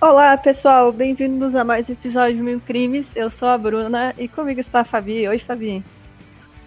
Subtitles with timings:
[0.00, 3.08] Olá, pessoal, bem-vindos a mais um episódio de Mil Crimes.
[3.16, 5.26] Eu sou a Bruna e comigo está a Fabi.
[5.26, 5.82] Oi, Fabi.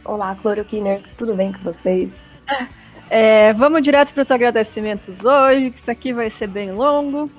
[0.03, 2.11] Olá, Cloroquiners, tudo bem com vocês?
[3.09, 7.31] É, vamos direto para os agradecimentos hoje, que isso aqui vai ser bem longo.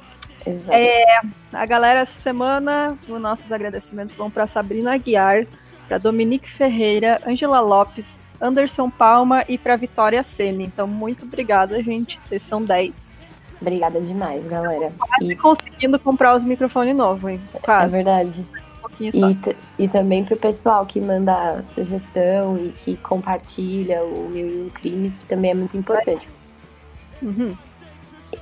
[0.46, 0.73] Exato.
[0.73, 1.20] É,
[1.52, 5.47] a galera, essa semana, os nossos agradecimentos vão para Sabrina Aguiar,
[5.88, 8.06] para Dominique Ferreira, Angela Lopes,
[8.41, 10.64] Anderson Palma e para Vitória Semi.
[10.64, 12.19] Então, muito obrigada, gente.
[12.24, 13.12] Vocês são 10.
[13.62, 14.93] Obrigada demais, galera.
[14.98, 17.41] Quase conseguindo comprar os microfones novos, hein?
[17.55, 17.93] É Quase.
[17.93, 18.45] verdade.
[19.01, 19.30] Um.
[19.30, 24.70] E, e também pro pessoal que manda sugestão e que compartilha o Mil e Um
[24.70, 26.29] Crimes, que também é muito importante.
[27.23, 27.56] Uhum.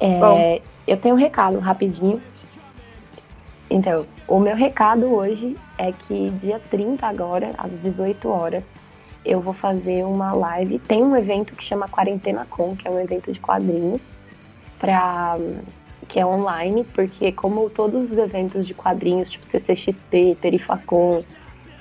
[0.00, 2.20] É, eu tenho um recado rapidinho.
[3.68, 8.64] Então, o meu recado hoje é que dia 30 agora, às 18 horas,
[9.24, 10.78] eu vou fazer uma live.
[10.78, 14.02] Tem um evento que chama Quarentena Com, que é um evento de quadrinhos,
[14.80, 15.36] pra,
[16.08, 21.22] que é online, porque como todos os eventos de quadrinhos, tipo CCXP, Perifacon,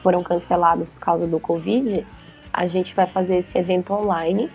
[0.03, 2.06] foram cancelados por causa do Covid,
[2.53, 4.50] a gente vai fazer esse evento online.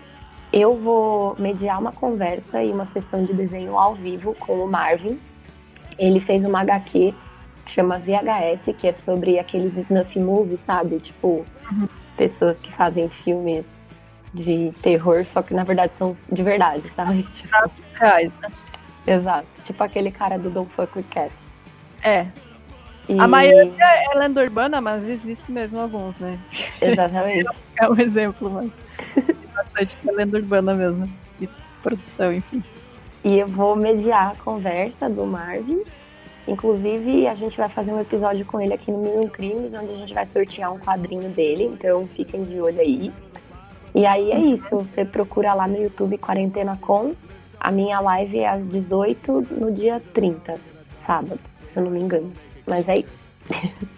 [0.53, 5.19] Eu vou mediar uma conversa e uma sessão de desenho ao vivo com o Marvin.
[5.97, 7.13] Ele fez uma HQ
[7.65, 10.99] que chama VHS, que é sobre aqueles snuff movies, sabe?
[10.99, 11.43] Tipo,
[12.15, 13.65] pessoas que fazem filmes
[14.35, 17.23] de terror, só que na verdade são de verdade, sabe?
[17.23, 18.49] Tipo, Reais, né?
[19.07, 19.47] exato.
[19.65, 21.33] Tipo aquele cara do Don't Fuck With Cats.
[22.03, 22.27] É.
[23.07, 23.73] E- A maioria
[24.11, 26.37] é lenda urbana, mas existe mesmo alguns, né?
[26.81, 27.49] Exatamente.
[27.77, 28.71] É um exemplo, mas
[29.53, 31.11] bastante é lenda urbana mesmo.
[31.41, 31.49] E
[31.83, 32.63] produção, enfim.
[33.21, 35.83] E eu vou mediar a conversa do Marvin.
[36.47, 39.95] Inclusive, a gente vai fazer um episódio com ele aqui no Mil Crimes, onde a
[39.95, 43.11] gente vai sortear um quadrinho dele, então fiquem de olho aí.
[43.95, 47.15] E aí é isso, você procura lá no YouTube Quarentena Com.
[47.57, 50.59] A minha live é às 18 no dia 30,
[50.97, 52.31] sábado, se eu não me engano.
[52.67, 53.19] Mas é isso.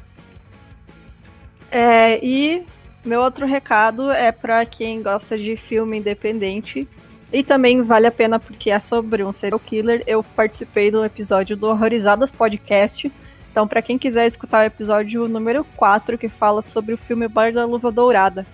[1.69, 2.65] É, e
[3.03, 6.87] meu outro recado é pra quem gosta de filme independente.
[7.31, 10.01] E também vale a pena porque é sobre um serial killer.
[10.07, 13.11] Eu participei do episódio do Horrorizadas Podcast.
[13.51, 17.51] Então, pra quem quiser escutar o episódio número 4, que fala sobre o filme Bar
[17.51, 18.47] da Luva Dourada.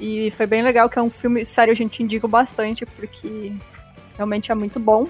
[0.00, 3.52] E foi bem legal, que é um filme, sério, a gente indica bastante, porque
[4.16, 5.06] realmente é muito bom.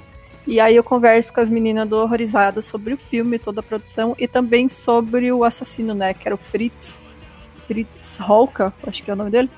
[0.46, 4.14] E aí eu converso com as meninas do Horrorizadas sobre o filme, toda a produção,
[4.18, 6.98] e também sobre o assassino, né, que era o Fritz.
[7.66, 9.48] Fritz Holka, acho que é o nome dele.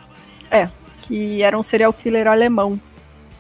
[0.51, 0.69] É,
[1.03, 2.79] que era um serial killer alemão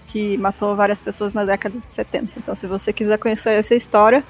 [0.08, 2.32] que matou várias pessoas na década de 70.
[2.36, 4.24] Então, se você quiser conhecer essa história,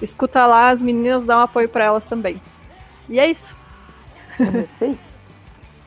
[0.00, 2.40] escuta lá, as meninas dão apoio para elas também.
[3.08, 3.56] E é isso.
[4.38, 4.98] É isso aí.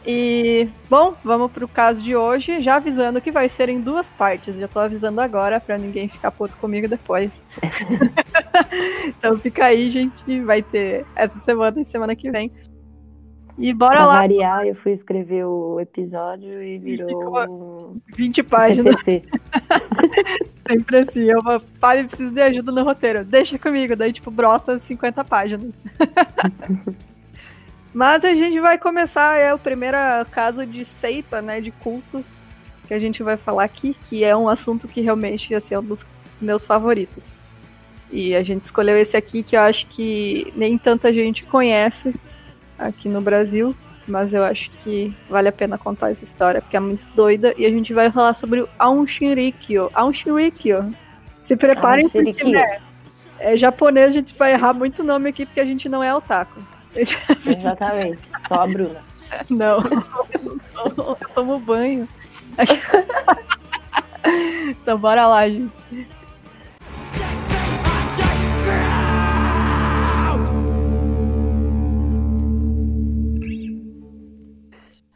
[0.06, 4.56] E, bom, vamos pro caso de hoje, já avisando que vai ser em duas partes.
[4.56, 7.32] Já tô avisando agora para ninguém ficar puto comigo depois.
[9.08, 10.40] então fica aí, gente.
[10.42, 12.52] Vai ter essa semana e semana que vem.
[13.58, 18.96] E bora Pra lá, variar, eu fui escrever o episódio e virou um 20 páginas.
[18.96, 19.24] TCC.
[20.66, 23.26] Sempre assim, eu vou, pai, preciso de ajuda no roteiro.
[23.26, 25.74] Deixa comigo, daí tipo brota 50 páginas.
[27.94, 29.98] Mas a gente vai começar, é o primeiro
[30.32, 32.24] caso de seita, né, de culto,
[32.88, 35.84] que a gente vai falar aqui, que é um assunto que realmente assim, é um
[35.84, 36.06] dos
[36.40, 37.26] meus favoritos.
[38.12, 42.14] E a gente escolheu esse aqui que eu acho que nem tanta gente conhece
[42.78, 43.76] aqui no Brasil,
[44.08, 47.54] mas eu acho que vale a pena contar essa história, porque é muito doida.
[47.58, 49.90] E a gente vai falar sobre o Aum Shinrikyo.
[49.94, 50.92] Aum Shinrikyo.
[51.44, 52.80] Se preparem, porque né,
[53.40, 56.60] é japonês, a gente vai errar muito nome aqui, porque a gente não é otaku.
[57.46, 58.22] Exatamente.
[58.48, 59.04] Só a Bruna.
[59.50, 59.78] Não,
[60.98, 62.08] eu, tomo banho.
[64.70, 65.72] então bora lá, gente.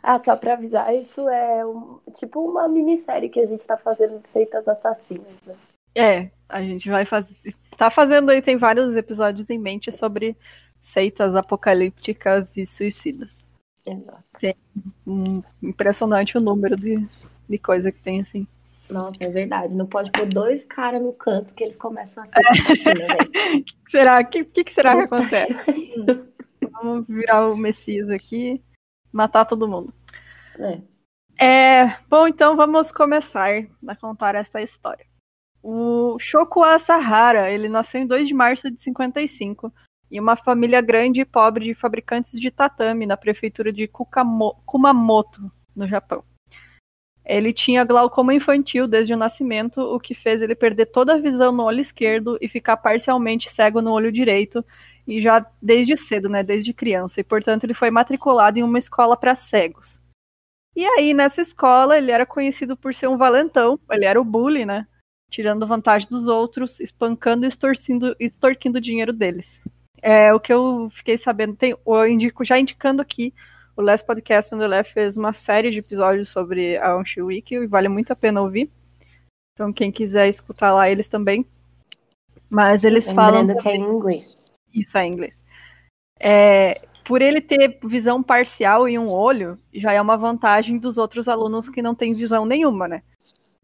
[0.05, 4.19] Ah, só pra avisar, isso é um- tipo uma minissérie que a gente tá fazendo
[4.19, 5.55] de seitas assassinas, né?
[5.95, 7.37] É, a gente vai fazer.
[7.77, 10.35] Tá fazendo aí, tem vários episódios em mente sobre
[10.83, 13.49] seitas apocalípticas e suicidas.
[13.85, 14.23] Exato.
[15.07, 17.07] Hum, impressionante o número de,
[17.49, 18.45] de coisa que tem assim.
[18.89, 19.73] Nossa, é verdade.
[19.73, 22.39] Não pode pôr dois caras no canto que eles começam a ser.
[22.39, 24.23] O que será?
[24.23, 25.53] Que, que, que será que acontece?
[26.71, 28.61] Vamos virar o Messias aqui,
[29.11, 29.93] matar todo mundo.
[30.59, 30.81] É.
[31.39, 33.49] É, bom, então vamos começar
[33.87, 35.05] a contar essa história.
[35.61, 39.73] O Shoko Asahara, ele nasceu em 2 de março de 55,
[40.13, 45.51] em uma família grande e pobre de fabricantes de tatame na prefeitura de Kukamo- Kumamoto,
[45.75, 46.23] no Japão.
[47.25, 51.51] Ele tinha glaucoma infantil desde o nascimento, o que fez ele perder toda a visão
[51.51, 54.63] no olho esquerdo e ficar parcialmente cego no olho direito,
[55.07, 59.17] e já desde cedo, né, desde criança, e portanto ele foi matriculado em uma escola
[59.17, 59.99] para cegos.
[60.75, 64.63] E aí nessa escola ele era conhecido por ser um valentão, ele era o bully,
[64.63, 64.85] né,
[65.31, 67.49] tirando vantagem dos outros, espancando e
[68.19, 69.59] extorquindo dinheiro deles.
[70.05, 73.33] É o que eu fiquei sabendo, tem, eu indico já indicando aqui
[73.75, 77.55] o Last Podcast on the Left fez uma série de episódios sobre a Onshi Wiki
[77.55, 78.69] e vale muito a pena ouvir.
[79.53, 81.45] Então, quem quiser escutar lá, eles também.
[82.49, 83.61] Mas eles Lembrando falam.
[83.61, 84.37] que é em inglês.
[84.73, 85.43] Isso é em inglês.
[86.19, 91.27] É, por ele ter visão parcial em um olho, já é uma vantagem dos outros
[91.27, 93.03] alunos que não têm visão nenhuma, né?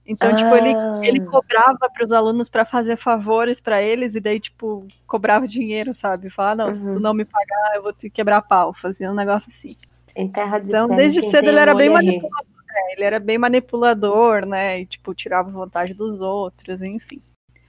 [0.10, 0.34] Então, ah.
[0.34, 0.74] tipo, ele,
[1.08, 5.94] ele cobrava para os alunos para fazer favores para eles e daí, tipo, cobrava dinheiro,
[5.94, 6.32] sabe?
[6.32, 6.74] Falar, não, uhum.
[6.74, 7.00] se tu uhum.
[7.00, 8.74] não me pagar, eu vou te quebrar pau.
[8.74, 9.78] Fazia um negócio assim.
[10.16, 12.50] Em terra de então, desde cedo ele era bem manipulador.
[12.76, 14.82] É, ele era bem manipulador, né?
[14.82, 17.22] E, tipo, tirava vantagem dos outros, enfim.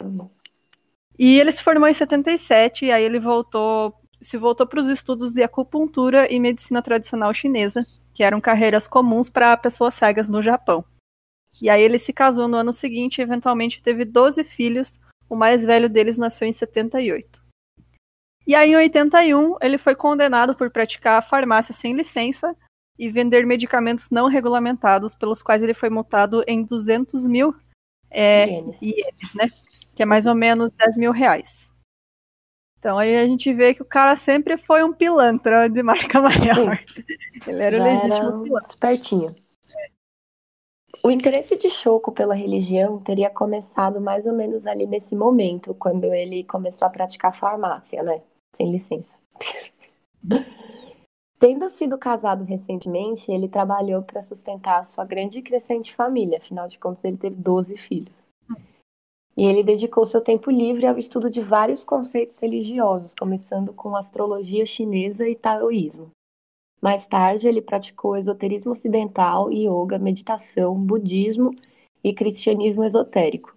[0.03, 0.31] Uhum.
[1.19, 5.35] E ele se formou em 77, e aí ele voltou, se voltou para os estudos
[5.35, 10.83] de acupuntura e medicina tradicional chinesa, que eram carreiras comuns para pessoas cegas no Japão.
[11.61, 14.99] E aí ele se casou no ano seguinte e eventualmente teve 12 filhos,
[15.29, 17.41] o mais velho deles nasceu em 78.
[18.47, 22.57] E aí, em 81, ele foi condenado por praticar farmácia sem licença
[22.99, 27.55] e vender medicamentos não regulamentados, pelos quais ele foi multado em 200 mil
[28.11, 28.47] é,
[28.83, 29.51] ienes, né?
[29.95, 31.71] Que é mais ou menos 10 mil reais.
[32.79, 36.83] Então aí a gente vê que o cara sempre foi um pilantra de marca maior.
[37.47, 38.71] Ele era o legítimo pilantra.
[38.71, 39.37] Espertinho.
[41.03, 46.05] O interesse de Choco pela religião teria começado mais ou menos ali nesse momento, quando
[46.13, 48.21] ele começou a praticar farmácia, né?
[48.55, 49.15] Sem licença.
[51.39, 56.69] Tendo sido casado recentemente, ele trabalhou para sustentar a sua grande e crescente família, afinal
[56.69, 58.29] de contas, ele teve 12 filhos.
[59.35, 64.67] E ele dedicou seu tempo livre ao estudo de vários conceitos religiosos, começando com astrologia
[64.67, 66.11] chinesa e taoísmo.
[66.81, 71.51] Mais tarde, ele praticou esoterismo ocidental, yoga, meditação, budismo
[72.03, 73.55] e cristianismo esotérico.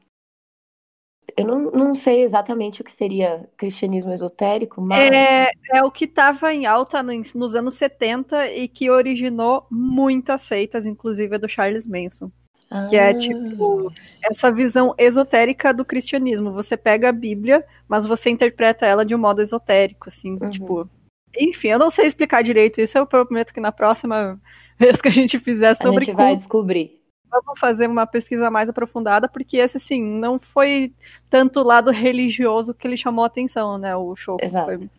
[1.35, 5.11] Eu não, não sei exatamente o que seria cristianismo esotérico, mas.
[5.11, 10.85] É, é o que estava em alta nos anos 70 e que originou muitas seitas,
[10.85, 12.31] inclusive a do Charles Manson.
[12.69, 12.87] Ah.
[12.87, 13.91] Que é tipo
[14.23, 16.51] essa visão esotérica do cristianismo.
[16.51, 20.49] Você pega a Bíblia, mas você interpreta ela de um modo esotérico, assim, uhum.
[20.49, 20.89] tipo.
[21.37, 24.39] Enfim, eu não sei explicar direito isso, eu prometo que na próxima
[24.77, 26.03] vez que a gente fizer sobre.
[26.03, 27.03] A gente vai descobrir
[27.41, 30.93] vamos fazer uma pesquisa mais aprofundada, porque esse, assim, não foi
[31.29, 33.95] tanto o lado religioso que ele chamou a atenção, né?
[33.95, 34.89] O show foi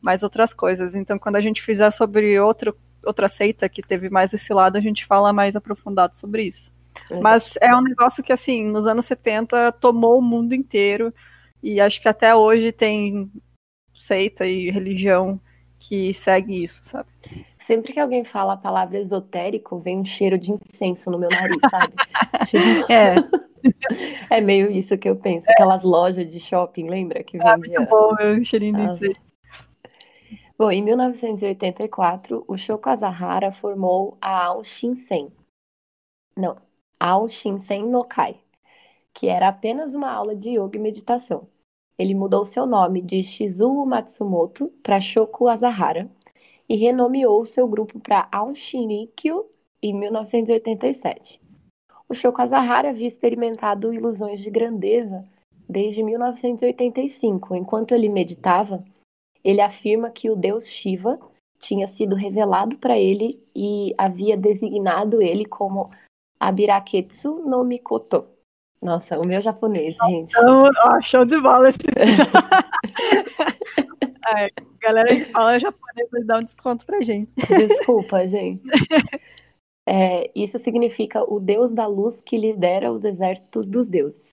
[0.00, 0.94] mais outras coisas.
[0.94, 4.80] Então, quando a gente fizer sobre outro, outra seita que teve mais esse lado, a
[4.80, 6.72] gente fala mais aprofundado sobre isso.
[7.10, 7.22] Exato.
[7.22, 11.14] Mas é um negócio que, assim, nos anos 70 tomou o mundo inteiro,
[11.62, 13.30] e acho que até hoje tem
[13.94, 15.40] seita e religião
[15.88, 17.08] que segue isso, sabe?
[17.58, 21.58] Sempre que alguém fala a palavra esotérico, vem um cheiro de incenso no meu nariz,
[21.70, 21.94] sabe?
[22.48, 23.14] Tipo, é.
[24.30, 25.46] é meio isso que eu penso.
[25.50, 27.22] Aquelas lojas de shopping, lembra?
[27.22, 27.80] Que ah, vendia...
[27.80, 29.20] muito bom, meu cheirinho de incenso.
[30.56, 35.32] Bom, em 1984, o Shoko Asahara formou a Ao Shinsen.
[36.36, 36.56] Não,
[36.98, 38.36] Ao Shinsen Nokai,
[39.12, 41.48] que era apenas uma aula de yoga e meditação.
[41.98, 46.10] Ele mudou seu nome de Shizuo Matsumoto para Shoko Asahara
[46.68, 49.46] e renomeou seu grupo para Aoshinikyo
[49.82, 51.40] em 1987.
[52.08, 55.24] O Shoko Asahara havia experimentado ilusões de grandeza
[55.68, 57.54] desde 1985.
[57.54, 58.84] Enquanto ele meditava,
[59.42, 61.18] ele afirma que o deus Shiva
[61.58, 65.90] tinha sido revelado para ele e havia designado ele como
[66.38, 68.26] Abiraketsu no Mikoto,
[68.84, 70.30] nossa, o meu japonês, gente.
[70.30, 71.78] Então, ó, show de bola esse
[74.36, 77.32] é, galera que fala japonês vai dar um desconto pra gente.
[77.48, 78.62] Desculpa, gente.
[79.88, 84.28] É, isso significa o deus da luz que lidera os exércitos dos deuses.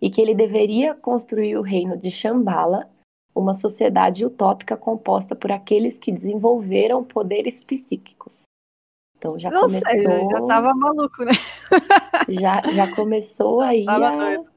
[0.00, 2.88] E que ele deveria construir o reino de Shambhala,
[3.34, 8.42] uma sociedade utópica composta por aqueles que desenvolveram poderes psíquicos.
[9.22, 9.88] Então já não começou.
[9.88, 11.32] Sei, já tava maluco, né?
[12.40, 14.50] já, já começou aí a doido.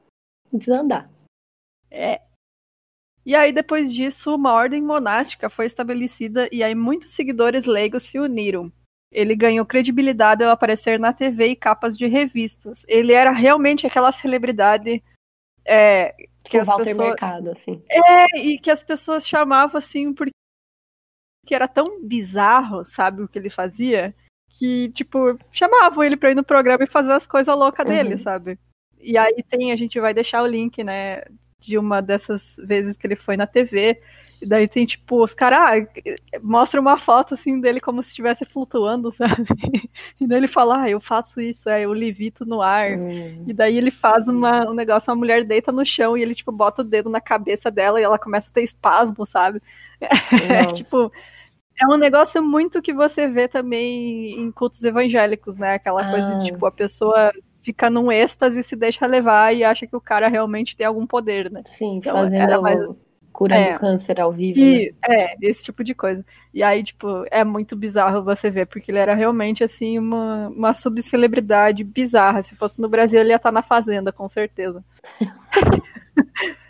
[0.52, 1.08] desandar.
[1.88, 2.20] É.
[3.24, 8.18] E aí, depois disso, uma ordem monástica foi estabelecida e aí muitos seguidores leigos se
[8.18, 8.72] uniram.
[9.12, 12.84] Ele ganhou credibilidade ao aparecer na TV e capas de revistas.
[12.88, 15.00] Ele era realmente aquela celebridade
[15.64, 17.08] é, que tipo as Walter pessoas...
[17.08, 17.84] Mercado, assim.
[17.88, 20.32] É, e que as pessoas chamavam assim porque
[21.52, 24.12] era tão bizarro, sabe, o que ele fazia,
[24.58, 28.18] que, tipo, chamavam ele pra ir no programa e fazer as coisas loucas dele, Uhum.
[28.18, 28.58] sabe?
[29.00, 31.22] E aí tem, a gente vai deixar o link, né,
[31.60, 34.00] de uma dessas vezes que ele foi na TV.
[34.40, 38.44] E daí tem, tipo, os caras ah, mostra uma foto assim dele como se estivesse
[38.44, 39.46] flutuando, sabe?
[40.20, 42.98] E daí ele fala, ah, eu faço isso, é, eu levito no ar.
[42.98, 46.34] Hum, E daí ele faz uma, um negócio, uma mulher deita no chão e ele,
[46.34, 49.60] tipo, bota o dedo na cabeça dela e ela começa a ter espasmo, sabe?
[50.50, 50.74] É, nossa.
[50.74, 51.10] tipo,
[51.80, 55.74] é um negócio muito que você vê também em cultos evangélicos, né?
[55.74, 56.38] Aquela coisa Ah.
[56.38, 60.00] de, tipo, a pessoa fica num êxtase e se deixa levar e acha que o
[60.00, 61.62] cara realmente tem algum poder, né?
[61.66, 62.80] Sim, Então, fazendo era mais-
[63.32, 63.78] curando É.
[63.78, 64.58] câncer ao vivo.
[64.58, 64.64] né?
[64.66, 66.24] E, é, esse tipo de coisa.
[66.54, 70.72] E aí, tipo, é muito bizarro você ver, porque ele era realmente, assim, uma, uma
[70.72, 72.42] subcelebridade bizarra.
[72.42, 74.82] Se fosse no Brasil, ele ia estar na Fazenda, com certeza.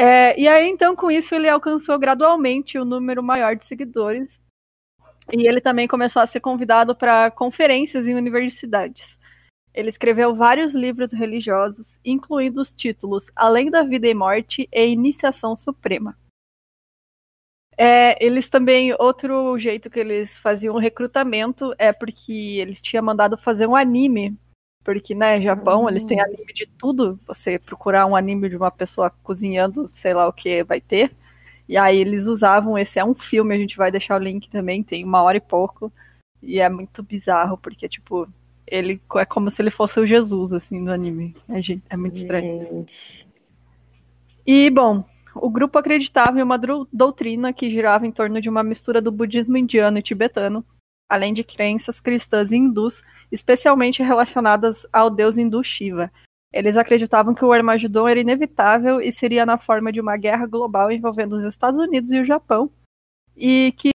[0.00, 4.40] É, e aí, então, com isso, ele alcançou gradualmente o número maior de seguidores.
[5.32, 9.18] E ele também começou a ser convidado para conferências em universidades.
[9.74, 15.56] Ele escreveu vários livros religiosos, incluindo os títulos Além da Vida e Morte e Iniciação
[15.56, 16.16] Suprema.
[17.76, 23.66] É, eles também, outro jeito que eles faziam recrutamento é porque eles tinham mandado fazer
[23.66, 24.36] um anime.
[24.88, 25.90] Porque, né, Japão, Hum.
[25.90, 27.20] eles têm anime de tudo.
[27.26, 31.14] Você procurar um anime de uma pessoa cozinhando, sei lá o que vai ter.
[31.68, 34.82] E aí eles usavam, esse é um filme, a gente vai deixar o link também,
[34.82, 35.92] tem uma hora e pouco.
[36.42, 38.26] E é muito bizarro, porque, tipo,
[38.66, 41.36] ele é como se ele fosse o Jesus, assim, no anime.
[41.50, 42.86] É, é muito estranho.
[44.46, 45.04] E, bom,
[45.34, 46.58] o grupo acreditava em uma
[46.90, 50.64] doutrina que girava em torno de uma mistura do budismo indiano e tibetano,
[51.08, 56.10] além de crenças cristãs e hindus, especialmente relacionadas ao deus hindu Shiva.
[56.52, 60.90] Eles acreditavam que o Armagedon era inevitável e seria na forma de uma guerra global
[60.90, 62.70] envolvendo os Estados Unidos e o Japão,
[63.36, 63.90] e que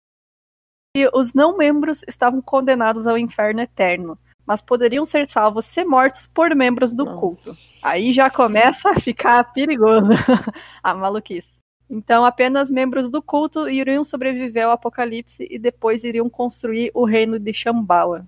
[1.15, 6.55] os não membros estavam condenados ao inferno eterno, mas poderiam ser salvos se mortos por
[6.55, 7.21] membros do nossa.
[7.21, 7.57] culto.
[7.83, 10.11] Aí já começa a ficar perigoso
[10.83, 11.58] a maluquice.
[11.91, 17.39] Então, apenas membros do culto iriam sobreviver ao apocalipse e depois iriam construir o reino
[17.39, 18.27] de Shambhala.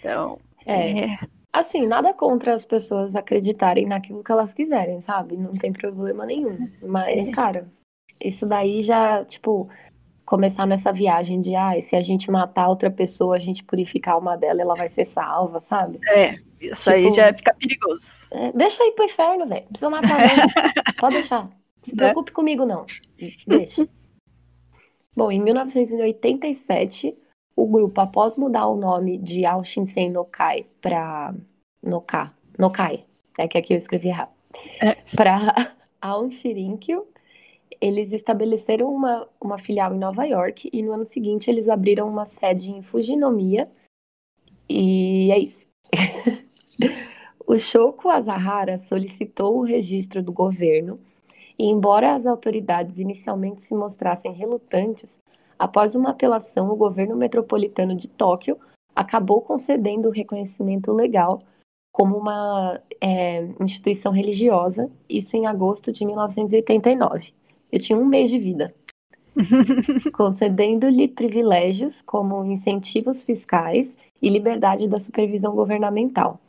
[0.00, 1.18] Então, É, é,
[1.52, 5.36] assim, nada contra as pessoas acreditarem naquilo que elas quiserem, sabe?
[5.36, 6.68] Não tem problema nenhum.
[6.82, 7.32] Mas, É.
[7.32, 7.68] cara,
[8.22, 9.68] isso daí já, tipo,
[10.26, 14.16] começar nessa viagem de, ah, se a gente matar outra pessoa, a gente purificar a
[14.16, 15.98] alma dela, ela vai ser salva, sabe?
[16.60, 18.06] isso aí Tipo- já fica perigoso.
[18.30, 19.64] É, deixa aí pro inferno, velho.
[19.68, 20.46] Precisa matar, não.
[21.00, 21.48] Pode deixar.
[21.82, 22.84] Se preocupe comigo, não.
[23.46, 23.88] Deixa.
[25.16, 27.16] Bom, em 1987,
[27.56, 31.34] o grupo, após mudar o nome de Ao Shinsen Nokai para
[31.82, 33.04] Noka, Nokai,
[33.36, 34.30] é que aqui eu escrevi errado,
[34.80, 34.94] É.
[35.16, 35.74] para
[36.30, 37.04] Shirinkyo,
[37.80, 42.24] eles estabeleceram uma, uma filial em Nova York e no ano seguinte eles abriram uma
[42.24, 43.68] sede em Fujinomiya
[44.68, 45.66] e é isso.
[47.50, 51.00] O Shoko Asahara solicitou o registro do governo
[51.58, 55.18] e, embora as autoridades inicialmente se mostrassem relutantes,
[55.58, 58.58] após uma apelação, o governo metropolitano de Tóquio
[58.94, 61.42] acabou concedendo o reconhecimento legal
[61.92, 67.32] como uma é, instituição religiosa, isso em agosto de 1989.
[67.72, 68.72] Eu tinha um mês de vida.
[70.12, 76.40] Concedendo-lhe privilégios como incentivos fiscais e liberdade da supervisão governamental.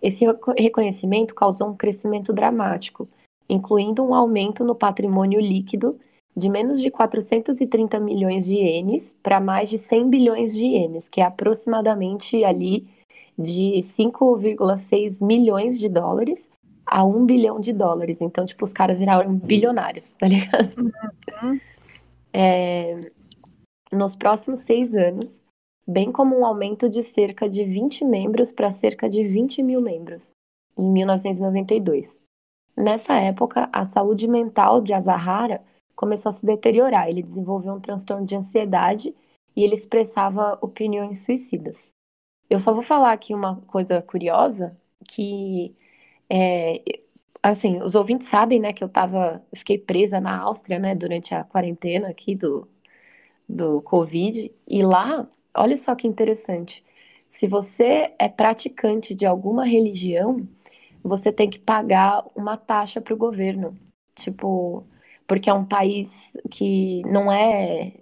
[0.00, 3.08] Esse reco- reconhecimento causou um crescimento dramático,
[3.48, 5.98] incluindo um aumento no patrimônio líquido
[6.36, 11.20] de menos de 430 milhões de ienes para mais de 100 bilhões de ienes, que
[11.20, 12.88] é aproximadamente ali
[13.38, 16.48] de 5,6 milhões de dólares
[16.86, 18.20] a 1 bilhão de dólares.
[18.20, 20.72] Então, tipo, os caras viraram bilionários, tá ligado?
[21.42, 21.60] Uhum.
[22.32, 23.10] É,
[23.92, 25.40] nos próximos seis anos,
[25.86, 30.32] bem como um aumento de cerca de 20 membros para cerca de 20 mil membros,
[30.76, 32.18] em 1992.
[32.76, 35.62] Nessa época, a saúde mental de Azahara
[35.94, 37.08] começou a se deteriorar.
[37.08, 39.14] Ele desenvolveu um transtorno de ansiedade
[39.56, 41.88] e ele expressava opiniões suicidas.
[42.50, 44.76] Eu só vou falar aqui uma coisa curiosa,
[45.08, 45.74] que
[46.30, 46.82] é,
[47.42, 51.34] assim, os ouvintes sabem, né, que eu tava, eu fiquei presa na Áustria, né, durante
[51.34, 52.68] a quarentena aqui do,
[53.48, 56.84] do Covid, e lá, olha só que interessante,
[57.30, 60.48] se você é praticante de alguma religião,
[61.04, 63.76] você tem que pagar uma taxa para o governo,
[64.14, 64.86] tipo,
[65.26, 66.10] porque é um país
[66.50, 67.92] que não é,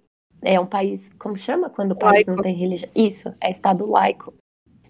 [0.41, 2.43] é um país, como chama quando o país não Laico.
[2.45, 2.91] tem religião?
[2.95, 4.33] Isso, é estado laico,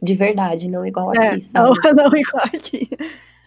[0.00, 1.52] de verdade, não igual aqui, É, sabe?
[1.54, 1.72] não,
[2.04, 2.88] não igual aqui.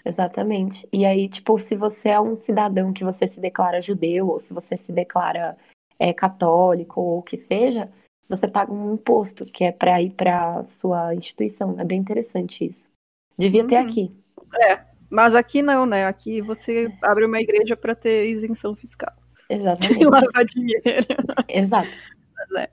[0.04, 0.88] Exatamente.
[0.94, 4.54] E aí, tipo, se você é um cidadão que você se declara judeu, ou se
[4.54, 5.58] você se declara
[5.98, 7.90] é, católico, ou o que seja,
[8.28, 11.80] você paga um imposto que é para ir para sua instituição.
[11.80, 12.88] É bem interessante isso.
[13.38, 13.68] Devia uhum.
[13.68, 14.12] ter aqui.
[14.54, 16.06] É, mas aqui não, né?
[16.06, 19.14] Aqui você abre uma igreja para ter isenção fiscal.
[19.50, 20.00] Exatamente.
[20.02, 20.84] E lavar dinheiro.
[21.48, 21.90] Exato.
[22.36, 22.70] Mas é.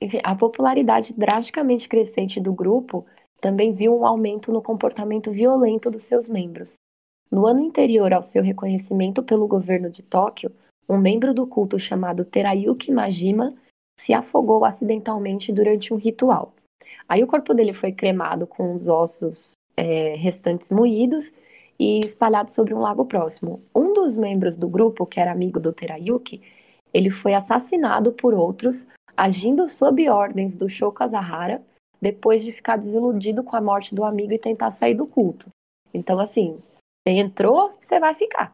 [0.00, 3.04] Enfim, a popularidade drasticamente crescente do grupo
[3.40, 6.74] também viu um aumento no comportamento violento dos seus membros.
[7.30, 10.50] No ano anterior ao seu reconhecimento pelo governo de Tóquio,
[10.88, 13.54] um membro do culto chamado Terayuki Majima
[13.98, 16.54] se afogou acidentalmente durante um ritual.
[17.08, 21.32] Aí o corpo dele foi cremado com os ossos é, restantes moídos
[21.78, 23.62] e espalhados sobre um lago próximo.
[23.72, 26.42] Um dos membros do grupo, que era amigo do Terayuki,
[26.92, 31.62] ele foi assassinado por outros, agindo sob ordens do Shoko Asahara,
[32.00, 35.46] depois de ficar desiludido com a morte do amigo e tentar sair do culto.
[35.94, 36.58] Então, assim,
[37.06, 38.52] você entrou, você vai ficar.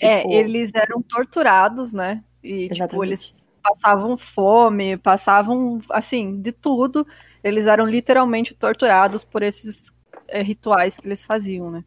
[0.00, 0.32] É, tipo...
[0.32, 2.24] É, eles eram torturados, né?
[2.42, 7.06] E, tipo, eles passavam fome, passavam, assim, de tudo.
[7.44, 9.90] Eles eram literalmente torturados por esses
[10.28, 11.84] é, rituais que eles faziam, né?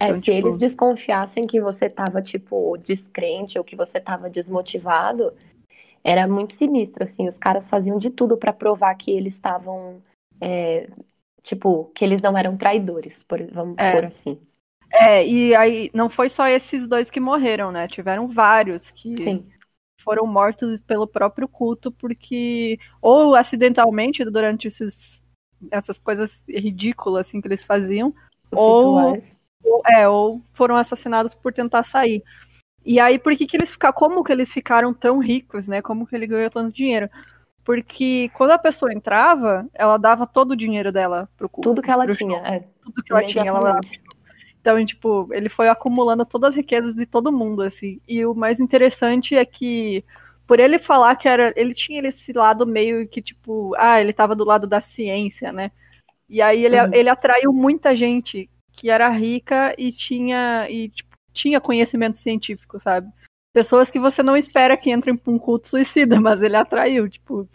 [0.00, 0.36] É, então, se tipo...
[0.36, 5.32] eles desconfiassem que você tava, tipo, descrente ou que você tava desmotivado,
[6.04, 7.26] era muito sinistro, assim.
[7.26, 10.00] Os caras faziam de tudo para provar que eles estavam,
[10.40, 10.88] é,
[11.42, 13.92] tipo, que eles não eram traidores, por, vamos é.
[13.92, 14.38] por assim.
[14.90, 17.88] É, e aí não foi só esses dois que morreram, né?
[17.88, 19.46] Tiveram vários que Sim.
[20.00, 25.22] foram mortos pelo próprio culto, porque, ou acidentalmente, durante esses,
[25.70, 28.14] essas coisas ridículas assim, que eles faziam,
[28.50, 29.18] ou,
[29.64, 32.22] ou, é, ou foram assassinados por tentar sair.
[32.84, 33.94] E aí, por que, que eles ficaram.
[33.94, 35.82] Como que eles ficaram tão ricos, né?
[35.82, 37.10] Como que ele ganhou tanto dinheiro?
[37.64, 41.68] Porque quando a pessoa entrava, ela dava todo o dinheiro dela pro culto.
[41.68, 42.60] Tudo que ela tinha, é.
[42.82, 43.80] Tudo que ela tinha, ela dava.
[44.60, 48.00] Então, tipo, ele foi acumulando todas as riquezas de todo mundo, assim.
[48.08, 50.02] E o mais interessante é que,
[50.48, 51.52] por ele falar que era.
[51.54, 55.70] Ele tinha esse lado meio que, tipo, ah, ele tava do lado da ciência, né?
[56.28, 56.90] E aí ele, uhum.
[56.92, 60.66] ele atraiu muita gente que era rica e tinha.
[60.70, 63.12] E, tipo, tinha conhecimento científico, sabe?
[63.52, 67.46] Pessoas que você não espera que entrem pra um culto suicida, mas ele atraiu, tipo.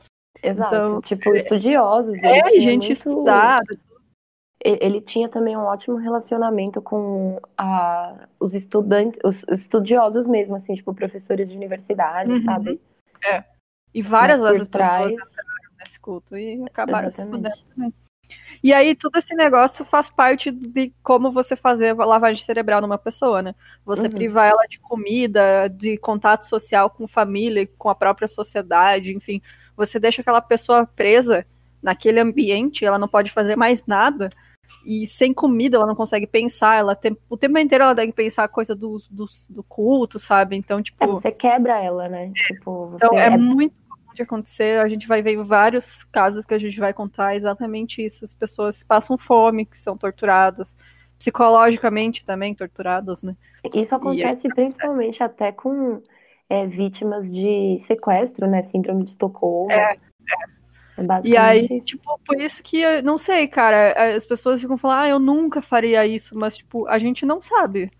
[0.43, 2.21] Exato, então, tipo, estudiosos.
[2.21, 2.91] É, gente muito...
[2.91, 3.79] estudada,
[4.63, 10.93] ele tinha também um ótimo relacionamento com a, os estudantes, os, estudiosos mesmo, assim, tipo,
[10.93, 12.41] professores de universidade, uhum.
[12.41, 12.81] sabe?
[13.23, 13.43] É.
[13.93, 15.13] E várias das trás...
[15.79, 17.57] nesse culto e acabaram Exatamente.
[17.57, 17.93] se fudendo
[18.63, 23.41] E aí, todo esse negócio faz parte de como você fazer lavagem cerebral numa pessoa,
[23.41, 23.53] né?
[23.85, 24.13] Você uhum.
[24.13, 29.41] privar ela de comida, de contato social com família, com a própria sociedade, enfim.
[29.75, 31.45] Você deixa aquela pessoa presa
[31.81, 34.29] naquele ambiente, ela não pode fazer mais nada
[34.85, 38.43] e sem comida ela não consegue pensar, ela tem, o tempo inteiro ela que pensar
[38.43, 40.55] a coisa do, do, do culto, sabe?
[40.55, 41.03] Então, tipo.
[41.03, 42.31] É, você quebra ela, né?
[42.35, 44.79] Tipo, então é, é muito comum de acontecer.
[44.79, 48.25] A gente vai ver vários casos que a gente vai contar exatamente isso.
[48.25, 50.75] As pessoas passam fome, que são torturadas,
[51.17, 53.35] psicologicamente também torturadas, né?
[53.73, 56.01] Isso acontece aí, principalmente até com
[56.49, 58.61] é, vítimas de sequestro, né?
[58.61, 59.71] Síndrome de Estocolmo.
[59.71, 60.52] É, é.
[60.97, 61.85] É e aí, isso.
[61.85, 66.05] tipo, por isso que, não sei, cara, as pessoas ficam falando, ah, eu nunca faria
[66.05, 67.91] isso, mas, tipo, a gente não sabe.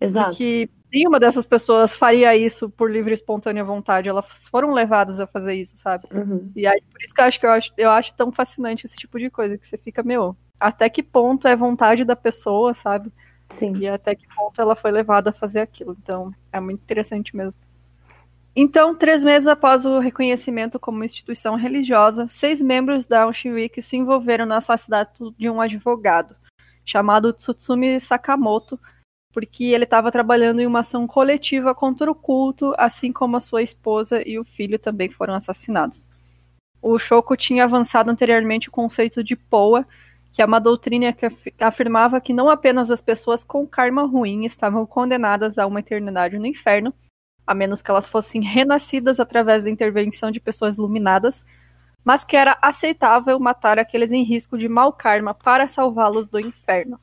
[0.00, 0.30] Exato.
[0.30, 5.26] Porque nenhuma dessas pessoas faria isso por livre e espontânea vontade, elas foram levadas a
[5.26, 6.06] fazer isso, sabe?
[6.12, 6.50] Uhum.
[6.54, 8.96] E aí, por isso que eu acho que eu acho, eu acho tão fascinante esse
[8.96, 13.12] tipo de coisa, que você fica, meu, até que ponto é vontade da pessoa, sabe?
[13.50, 13.72] Sim.
[13.78, 15.96] E até que ponto ela foi levada a fazer aquilo.
[16.00, 17.54] Então, é muito interessante mesmo.
[18.54, 24.46] Então, três meses após o reconhecimento como instituição religiosa, seis membros da Unshinrikyo se envolveram
[24.46, 26.34] no assassinato de um advogado,
[26.84, 28.78] chamado Tsutsumi Sakamoto,
[29.32, 33.62] porque ele estava trabalhando em uma ação coletiva contra o culto, assim como a sua
[33.62, 36.08] esposa e o filho também foram assassinados.
[36.80, 39.86] O Shoko tinha avançado anteriormente o conceito de Poa,
[40.32, 41.26] que é uma doutrina que
[41.60, 46.46] afirmava que não apenas as pessoas com karma ruim estavam condenadas a uma eternidade no
[46.46, 46.94] inferno,
[47.48, 51.46] a menos que elas fossem renascidas através da intervenção de pessoas iluminadas,
[52.04, 57.00] mas que era aceitável matar aqueles em risco de mau karma para salvá-los do inferno.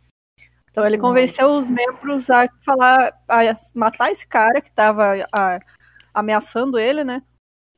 [0.69, 1.67] Então ele convenceu Nossa.
[1.67, 3.39] os membros a falar, a
[3.73, 5.13] matar esse cara que estava
[6.13, 7.23] ameaçando ele, né?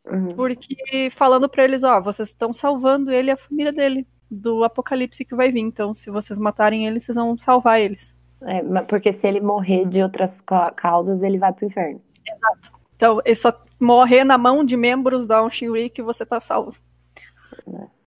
[0.05, 0.35] Uhum.
[0.35, 5.23] Porque falando para eles, ó, vocês estão salvando ele e a família dele do apocalipse
[5.23, 5.61] que vai vir.
[5.61, 8.13] Então, se vocês matarem ele, vocês vão salvar eles.
[8.41, 10.43] É, porque se ele morrer de outras
[10.75, 12.01] causas, ele vai pro inferno.
[12.27, 12.71] Exato.
[12.95, 16.75] Então, é só morrer na mão de membros da Onshinri que você tá salvo.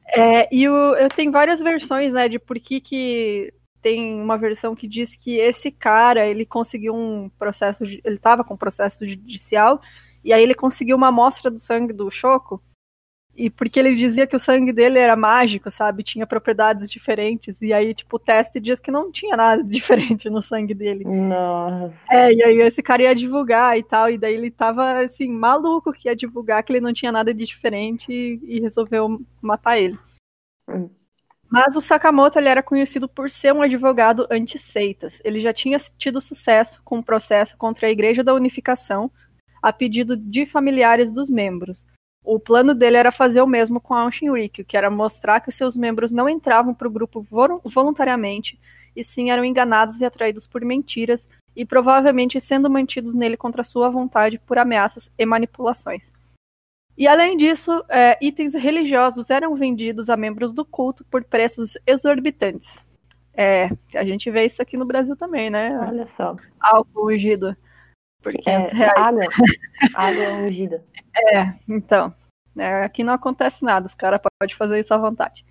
[0.08, 4.76] É, e o, eu tenho várias versões, né, de por que que tem uma versão
[4.76, 9.82] que diz que esse cara, ele conseguiu um processo, ele estava com processo judicial,
[10.24, 12.62] e aí ele conseguiu uma amostra do sangue do Choco,
[13.38, 16.02] e porque ele dizia que o sangue dele era mágico, sabe?
[16.02, 17.62] Tinha propriedades diferentes.
[17.62, 21.06] E aí, tipo, o teste diz que não tinha nada diferente no sangue dele.
[21.06, 21.96] Nossa.
[22.10, 24.10] É, e aí esse cara ia divulgar e tal.
[24.10, 27.46] E daí ele tava, assim, maluco que ia divulgar que ele não tinha nada de
[27.46, 30.00] diferente e, e resolveu matar ele.
[30.68, 30.90] Hum.
[31.48, 35.22] Mas o Sakamoto ele era conhecido por ser um advogado anti-seitas.
[35.24, 39.12] Ele já tinha tido sucesso com o um processo contra a Igreja da Unificação,
[39.62, 41.86] a pedido de familiares dos membros
[42.28, 45.50] o plano dele era fazer o mesmo com a Anshin Rikyu, que era mostrar que
[45.50, 47.26] seus membros não entravam para o grupo
[47.64, 48.60] voluntariamente,
[48.94, 53.90] e sim eram enganados e atraídos por mentiras, e provavelmente sendo mantidos nele contra sua
[53.90, 56.12] vontade por ameaças e manipulações.
[56.98, 62.86] E além disso, é, itens religiosos eram vendidos a membros do culto por preços exorbitantes.
[63.34, 65.80] É, a gente vê isso aqui no Brasil também, né?
[65.80, 66.36] Olha só.
[66.60, 67.56] Álcool ungido.
[68.22, 68.98] Por 500 É, reais.
[68.98, 69.24] água.
[69.96, 70.84] água ungida.
[71.16, 72.14] É, então.
[72.58, 75.46] Né, aqui não acontece nada, os caras podem fazer isso à vontade.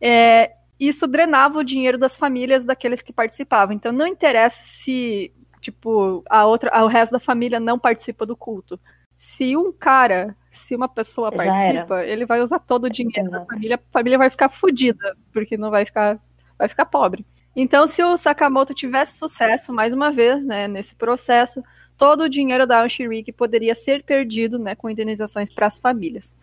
[0.00, 3.74] É, isso drenava o dinheiro das famílias daqueles que participavam.
[3.74, 8.80] Então não interessa se, tipo, a outra, o resto da família não participa do culto.
[9.14, 13.36] Se um cara, se uma pessoa Já participa, ele vai usar todo o dinheiro da
[13.36, 13.54] Exato.
[13.54, 16.18] família, a família vai ficar fodida, porque não vai ficar,
[16.58, 17.26] vai ficar pobre.
[17.54, 21.62] Então, se o Sakamoto tivesse sucesso, mais uma vez, né, nesse processo,
[22.00, 26.34] todo o dinheiro da Anshiriki poderia ser perdido, né, com indenizações para as famílias.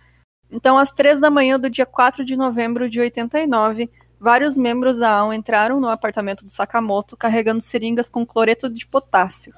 [0.52, 3.90] Então, às três da manhã do dia 4 de novembro de 89,
[4.20, 9.52] vários membros da AON entraram no apartamento do Sakamoto carregando seringas com cloreto de potássio.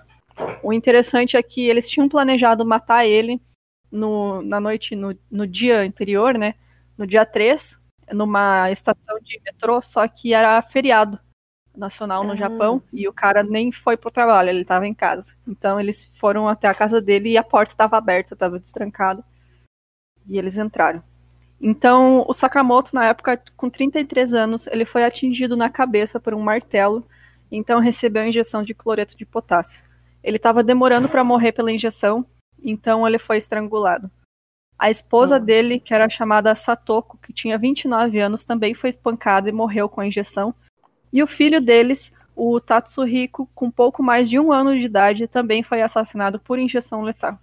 [0.63, 3.41] O interessante é que eles tinham planejado matar ele
[3.91, 6.55] no, na noite, no, no dia anterior, né,
[6.97, 7.77] no dia 3,
[8.13, 11.19] numa estação de metrô, só que era feriado
[11.79, 12.35] nacional no Ah.
[12.35, 15.33] Japão e o cara nem foi pro trabalho, ele estava em casa.
[15.47, 19.23] Então eles foram até a casa dele e a porta estava aberta, estava destrancada.
[20.27, 21.01] E eles entraram.
[21.61, 26.39] Então, o Sakamoto, na época, com 33 anos, ele foi atingido na cabeça por um
[26.39, 27.05] martelo,
[27.51, 29.83] então recebeu a injeção de cloreto de potássio.
[30.23, 32.25] Ele estava demorando para morrer pela injeção,
[32.63, 34.09] então ele foi estrangulado.
[34.77, 35.45] A esposa Nossa.
[35.45, 39.99] dele, que era chamada Satoko, que tinha 29 anos, também foi espancada e morreu com
[39.99, 40.55] a injeção.
[41.11, 45.63] E o filho deles, o Tatsuhiko, com pouco mais de um ano de idade, também
[45.63, 47.39] foi assassinado por injeção letal.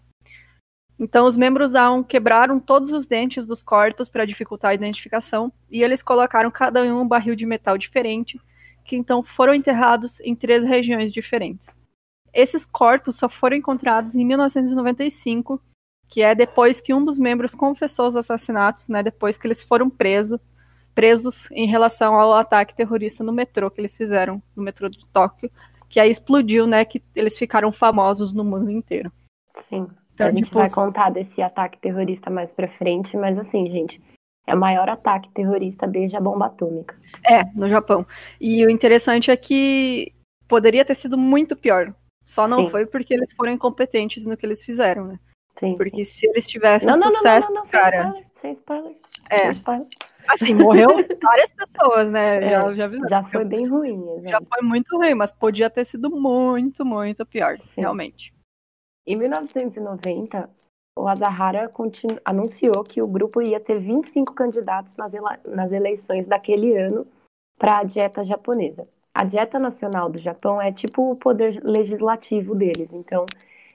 [0.99, 5.53] Então, os membros da ONU quebraram todos os dentes dos corpos para dificultar a identificação,
[5.71, 8.41] e eles colocaram cada um um barril de metal diferente,
[8.85, 11.77] que então foram enterrados em três regiões diferentes.
[12.33, 15.61] Esses corpos só foram encontrados em 1995,
[16.09, 19.91] que é depois que um dos membros confessou os assassinatos, né, depois que eles foram
[19.91, 20.41] presos,
[20.97, 25.51] presos em relação ao ataque terrorista no metrô que eles fizeram, no metrô de Tóquio,
[25.91, 29.13] que aí explodiu, né, que eles ficaram famosos no mundo inteiro.
[29.69, 29.87] Sim.
[30.15, 34.01] Então, a gente tipo, vai contar desse ataque terrorista mais pra frente, mas assim, gente,
[34.47, 36.99] é o maior ataque terrorista desde a bomba atômica.
[37.23, 38.07] É, no Japão.
[38.41, 40.15] E o interessante é que
[40.49, 41.95] poderia ter sido muito pior.
[42.25, 42.71] Só não Sim.
[42.71, 45.21] foi porque eles foram incompetentes no que eles fizeram, né?
[45.57, 46.19] Sim, Porque sim.
[46.19, 47.97] se eles tivessem Não, não, não, não, sucesso, não, não, sem cara.
[47.97, 48.97] spoiler, sem spoiler.
[49.31, 49.39] É.
[49.39, 49.87] Sem spoiler.
[50.29, 50.89] Assim, morreu
[51.23, 52.45] várias pessoas, né?
[52.45, 53.09] É, já, já.
[53.09, 54.47] Já foi bem ruim, Já exato.
[54.49, 57.81] foi muito ruim, mas podia ter sido muito, muito pior, Sim.
[57.81, 58.35] realmente.
[59.07, 60.51] Em 1990,
[60.99, 66.27] o Azahara continu- anunciou que o grupo ia ter 25 candidatos nas, ela- nas eleições
[66.27, 67.07] daquele ano
[67.59, 68.89] para a dieta japonesa.
[69.15, 72.93] A dieta nacional do Japão é tipo o poder legislativo deles.
[72.93, 73.27] Então,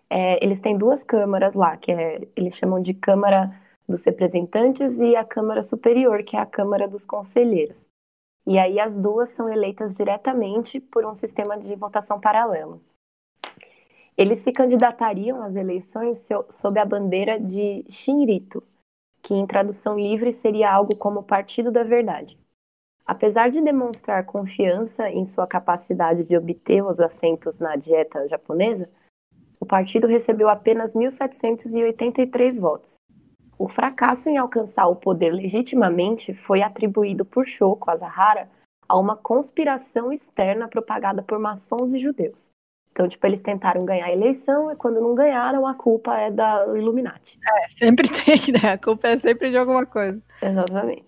[0.10, 3.52] é, eles têm duas câmaras lá, que é, eles chamam de Câmara
[3.88, 7.90] dos Representantes e a Câmara Superior, que é a Câmara dos Conselheiros.
[8.46, 12.82] E aí as duas são eleitas diretamente por um sistema de votação paralelo.
[14.18, 18.64] Eles se candidatariam às eleições so- sob a bandeira de Shinrito,
[19.22, 22.38] que em tradução livre seria algo como Partido da Verdade.
[23.06, 28.90] Apesar de demonstrar confiança em sua capacidade de obter os assentos na dieta japonesa,
[29.60, 32.96] o partido recebeu apenas 1.783 votos.
[33.62, 38.50] O fracasso em alcançar o poder legitimamente foi atribuído por Shoko Asahara
[38.90, 42.50] a uma conspiração externa propagada por maçons e judeus.
[42.92, 46.66] Então, tipo, eles tentaram ganhar a eleição e quando não ganharam, a culpa é da
[46.76, 47.40] Illuminati.
[47.48, 48.72] É, sempre tem, né?
[48.72, 50.20] A culpa é sempre de alguma coisa.
[50.42, 51.06] Exatamente.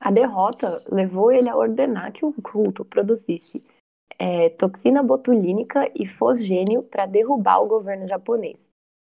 [0.00, 3.62] A derrota levou ele a ordenar que o culto produzisse
[4.18, 8.68] é, toxina botulínica e fosgênio para derrubar o governo japonês.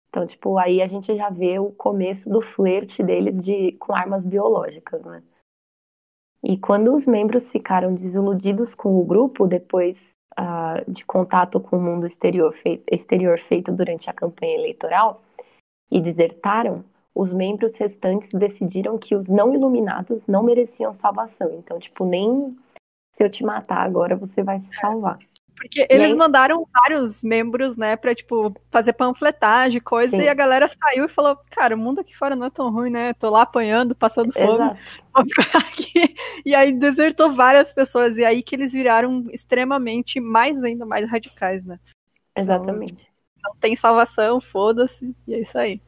[0.09, 4.25] Então, tipo, aí a gente já vê o começo do flerte deles de, com armas
[4.25, 5.23] biológicas, né?
[6.43, 11.83] E quando os membros ficaram desiludidos com o grupo, depois ah, de contato com o
[11.83, 15.23] mundo exterior, fei- exterior feito durante a campanha eleitoral,
[15.91, 21.53] e desertaram, os membros restantes decidiram que os não iluminados não mereciam salvação.
[21.55, 22.57] Então, tipo, nem
[23.15, 25.19] se eu te matar agora você vai se salvar.
[25.57, 26.15] Porque eles aí...
[26.15, 30.23] mandaram vários membros, né, pra, tipo, fazer panfletagem, coisa, Sim.
[30.23, 32.91] e a galera saiu e falou, cara, o mundo aqui fora não é tão ruim,
[32.91, 33.15] né?
[33.15, 34.79] Tô lá apanhando, passando fome,
[35.15, 36.15] vou ficar aqui.
[36.45, 41.65] E aí desertou várias pessoas, e aí que eles viraram extremamente, mais ainda mais radicais,
[41.65, 41.81] né?
[42.37, 42.93] Exatamente.
[43.39, 45.81] Então, não tem salvação, foda-se, e é isso aí.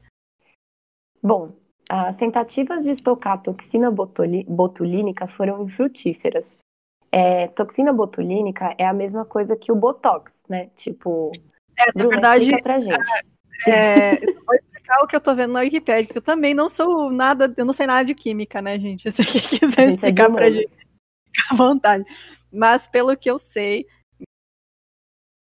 [1.22, 1.52] Bom,
[1.88, 6.58] as tentativas de estocar toxina botulínica foram infrutíferas.
[7.10, 10.68] É, toxina botulínica é a mesma coisa que o Botox, né?
[10.76, 11.32] Tipo,
[11.76, 13.10] é, na Bruna, verdade, pra gente.
[13.66, 16.54] É, é, eu vou explicar o que eu tô vendo na Wikipedia, porque eu também
[16.54, 19.10] não sou nada, eu não sei nada de química, né, gente?
[19.10, 22.04] Se você quiser gente é explicar é pra gente, fica à vontade.
[22.52, 23.86] Mas pelo que eu sei,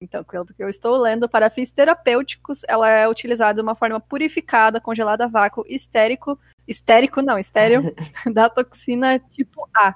[0.02, 4.00] então, pelo que eu estou lendo, para fins terapêuticos, ela é utilizada de uma forma
[4.00, 7.94] purificada, congelada a vácuo, estérico, estérico não, estéreo,
[8.34, 9.96] da toxina tipo A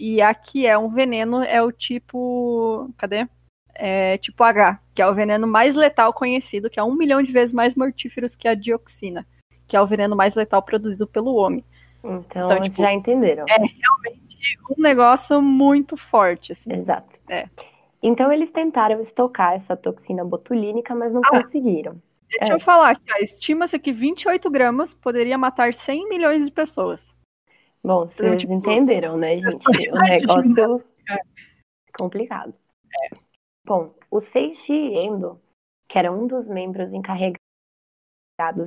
[0.00, 2.90] e a que é um veneno é o tipo.
[2.96, 3.28] Cadê?
[3.74, 7.30] É, tipo H, que é o veneno mais letal conhecido, que é um milhão de
[7.30, 9.26] vezes mais mortíferos que a dioxina,
[9.68, 11.62] que é o veneno mais letal produzido pelo homem.
[12.02, 13.44] Então, então tipo, já entenderam.
[13.46, 16.52] É realmente um negócio muito forte.
[16.52, 16.72] Assim.
[16.72, 17.18] Exato.
[17.28, 17.46] É.
[18.02, 22.00] Então eles tentaram estocar essa toxina botulínica, mas não ah, conseguiram.
[22.38, 22.56] Deixa é.
[22.56, 27.14] eu falar aqui, estima-se que 28 gramas poderia matar 100 milhões de pessoas.
[27.82, 29.66] Bom, vocês tipo, entenderam, né, gente?
[29.90, 32.54] O negócio é complicado.
[32.94, 33.16] É.
[33.64, 35.40] Bom, o Seishi Endo,
[35.88, 37.38] que era um dos membros encarregados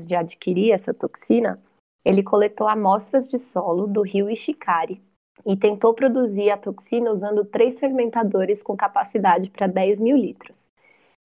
[0.06, 1.62] de adquirir essa toxina,
[2.04, 5.02] ele coletou amostras de solo do rio Ishikari
[5.46, 10.72] e tentou produzir a toxina usando três fermentadores com capacidade para 10 mil litros.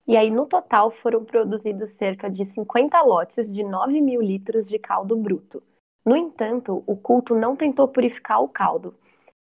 [0.07, 4.79] E aí, no total, foram produzidos cerca de 50 lotes de 9 mil litros de
[4.79, 5.61] caldo bruto,
[6.05, 8.93] no entanto, o culto não tentou purificar o caldo,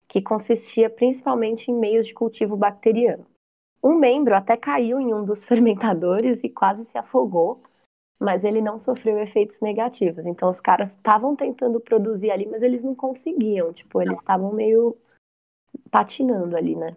[0.08, 3.26] que consistia principalmente em meios de cultivo bacteriano.
[3.84, 7.62] Um membro até caiu em um dos fermentadores e quase se afogou,
[8.20, 10.26] mas ele não sofreu efeitos negativos.
[10.26, 13.74] Então os caras estavam tentando produzir ali, mas eles não conseguiam.
[13.74, 14.96] Tipo, eles estavam meio
[15.92, 16.96] patinando ali, né?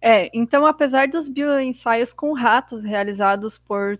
[0.00, 3.98] É, então apesar dos bioensaios com ratos realizados por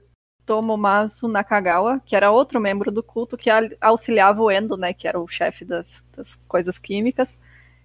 [0.50, 3.48] Tomomasu Nakagawa, que era outro membro do culto que
[3.80, 7.38] auxiliava o Endo, né, que era o chefe das, das coisas químicas.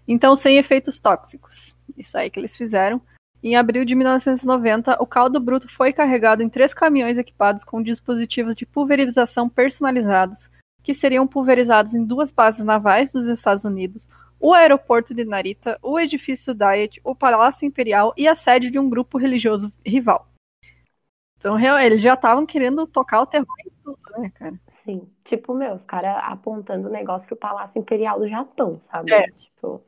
[0.07, 1.75] Então, sem efeitos tóxicos.
[1.95, 2.99] Isso aí que eles fizeram.
[3.43, 8.55] Em abril de 1990, o caldo bruto foi carregado em três caminhões equipados com dispositivos
[8.55, 10.49] de pulverização personalizados,
[10.81, 15.99] que seriam pulverizados em duas bases navais dos Estados Unidos, o aeroporto de Narita, o
[15.99, 20.27] edifício Diet, o Palácio Imperial e a sede de um grupo religioso rival.
[21.45, 24.59] Então, eles já estavam querendo tocar o terror em tudo, né, cara?
[24.67, 25.07] Sim.
[25.23, 29.13] Tipo, meu, os caras apontando o negócio pro Palácio Imperial do Japão, sabe?
[29.13, 29.27] É.
[29.29, 29.79] Tipo...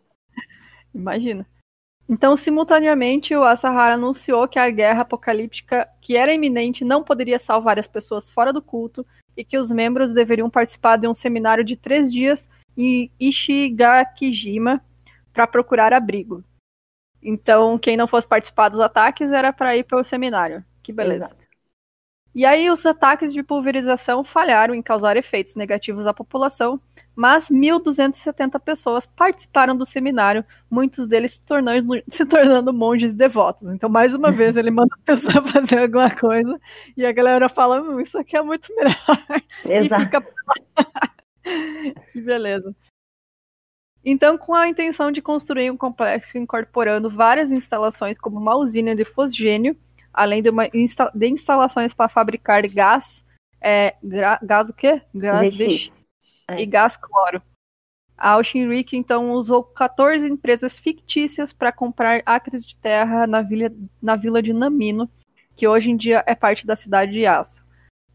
[0.93, 1.47] Imagina.
[2.07, 7.79] Então, simultaneamente, o Asahara anunciou que a guerra apocalíptica, que era iminente, não poderia salvar
[7.79, 9.03] as pessoas fora do culto
[9.35, 14.79] e que os membros deveriam participar de um seminário de três dias em Ishigakijima
[15.33, 16.43] para procurar abrigo.
[17.19, 20.63] Então, quem não fosse participar dos ataques era para ir para o seminário.
[20.83, 21.25] Que beleza.
[21.25, 21.46] Exato.
[22.37, 26.79] E aí os ataques de pulverização falharam em causar efeitos negativos à população,
[27.15, 33.67] mas 1.270 pessoas participaram do seminário, muitos deles se tornando, se tornando monges devotos.
[33.69, 36.61] Então, mais uma vez, ele manda a pessoa fazer alguma coisa
[36.95, 38.95] e a galera fala, hum, isso aqui é muito melhor.
[39.65, 40.03] Exato.
[40.03, 40.23] Fica...
[42.11, 42.71] que beleza.
[44.05, 49.03] Então, com a intenção de construir um complexo incorporando várias instalações como uma usina de
[49.03, 49.75] fosgênio,
[50.17, 53.23] além de, uma insta de instalações para fabricar gás,
[53.61, 53.95] é,
[54.41, 54.99] gás o quê?
[55.13, 55.91] Gás de,
[56.47, 56.59] é.
[56.59, 57.39] e gás cloro.
[58.17, 64.15] A Shinrik, então, usou 14 empresas fictícias para comprar acres de terra na vila, na
[64.15, 65.07] vila de Namino,
[65.55, 67.63] que hoje em dia é parte da cidade de Aço,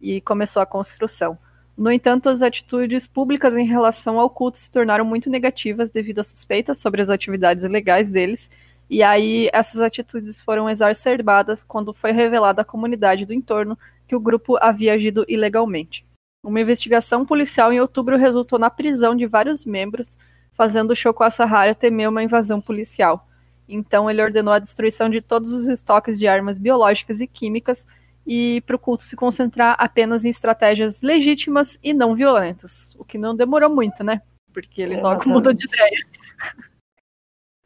[0.01, 1.39] e começou a construção.
[1.79, 6.25] No entanto, as atitudes públicas em relação ao culto se tornaram muito negativas devido a
[6.25, 8.51] suspeitas sobre as atividades ilegais deles
[8.93, 14.21] e aí essas atitudes foram exacerbadas quando foi revelada à comunidade do entorno que o
[14.21, 16.05] grupo havia agido ilegalmente.
[16.45, 20.19] Uma investigação policial em outubro resultou na prisão de vários membros,
[20.53, 23.27] fazendo o Shoko Asahara temer uma invasão policial.
[23.67, 27.87] Então ele ordenou a destruição de todos os estoques de armas biológicas e químicas
[28.27, 33.17] e para o culto se concentrar apenas em estratégias legítimas e não violentas, o que
[33.17, 34.21] não demorou muito, né?
[34.53, 36.07] Porque ele logo muda de ideia.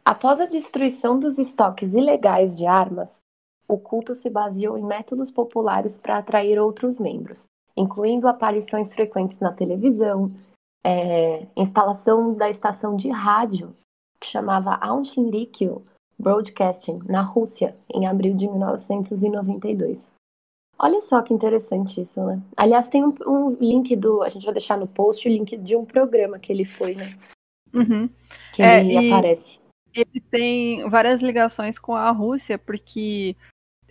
[0.06, 3.20] Após a destruição dos estoques ilegais de armas,
[3.66, 7.44] o culto se baseou em métodos populares para atrair outros membros.
[7.78, 10.30] incluindo aparições frequentes na televisão,
[10.82, 13.76] é, instalação da estação de rádio
[14.18, 15.84] que chamava Aunshinrikyo
[16.18, 19.98] Broadcasting na Rússia em abril de 1992.
[20.78, 22.40] Olha só que interessante isso, né?
[22.56, 24.22] Aliás, tem um, um, link do.
[24.22, 27.18] A gente vai deixar no post o link de um programa que ele foi, né?
[27.74, 28.08] Uhum.
[28.54, 29.58] Que é, ele aparece.
[29.96, 33.34] Ele tem várias ligações com a Rússia, porque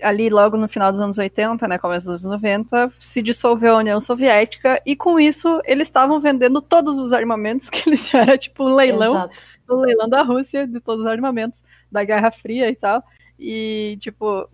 [0.02, 3.80] ali logo no final dos anos 80, né, começo dos anos 90, se dissolveu a
[3.80, 8.66] União Soviética e com isso eles estavam vendendo todos os armamentos que eles era tipo
[8.66, 9.36] um leilão, Exato.
[9.70, 13.04] um leilão da Rússia de todos os armamentos da Guerra Fria e tal.
[13.40, 14.48] E tipo,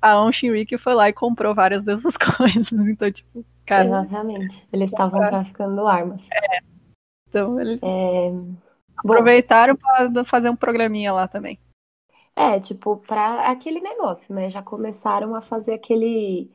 [0.00, 0.30] a On
[0.78, 2.72] foi lá e comprou várias dessas coisas.
[2.72, 3.86] Então, tipo, cara.
[3.86, 4.66] Exatamente.
[4.72, 6.22] Eles estavam traficando armas.
[6.32, 6.58] É.
[7.28, 8.32] Então, eles é...
[9.04, 11.58] aproveitaram para fazer um programinha lá também.
[12.36, 14.50] É, tipo, para aquele negócio, né?
[14.50, 16.50] Já começaram a fazer aquele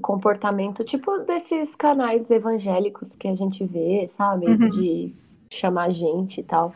[0.00, 4.46] comportamento, tipo desses canais evangélicos que a gente vê, sabe?
[4.46, 4.70] Uhum.
[4.70, 5.14] De
[5.52, 6.72] chamar gente e tal.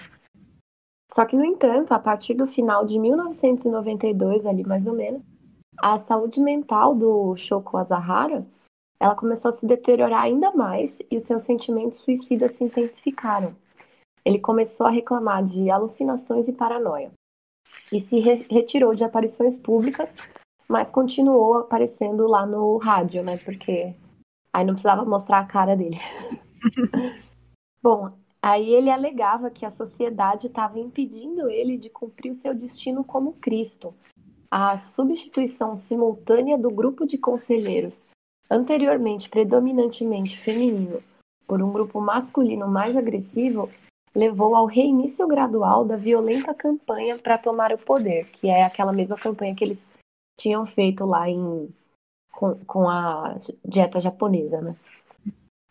[1.13, 5.23] Só que, no entanto, a partir do final de 1992, ali mais ou menos,
[5.81, 8.47] a saúde mental do Shoko Asahara
[9.03, 13.53] ela começou a se deteriorar ainda mais e os seus sentimentos suicidas se intensificaram.
[14.25, 17.11] Ele começou a reclamar de alucinações e paranoia
[17.93, 20.15] e se re retirou de aparições públicas,
[20.69, 23.37] mas continuou aparecendo lá no rádio, né?
[23.39, 23.95] Porque
[24.53, 25.99] aí não precisava mostrar a cara dele.
[27.83, 33.05] Bom, aí ele alegava que a sociedade estava impedindo ele de cumprir o seu destino
[33.05, 33.95] como Cristo.
[34.51, 38.07] A substituição simultânea do grupo de conselheiros,
[38.51, 41.03] anteriormente predominantemente feminino,
[41.47, 43.69] por um grupo masculino mais agressivo,
[44.15, 49.17] levou ao reinício gradual da violenta campanha para tomar o poder, que é aquela mesma
[49.17, 49.87] campanha que eles
[50.39, 51.69] tinham feito lá em,
[52.33, 54.61] com, com a dieta japonesa.
[54.61, 54.77] Né?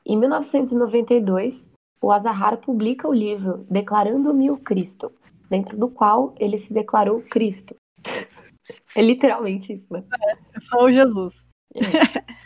[0.06, 1.68] Em 1992,
[2.02, 5.12] o Azahara publica o livro Declarando-me o Cristo,
[5.50, 7.76] dentro do qual ele se declarou Cristo.
[8.96, 10.04] é literalmente isso, né?
[10.24, 11.46] É, só o Jesus.
[11.76, 12.42] É.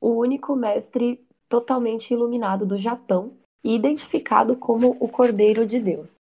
[0.00, 6.16] O único mestre totalmente iluminado do Japão e identificado como o Cordeiro de Deus.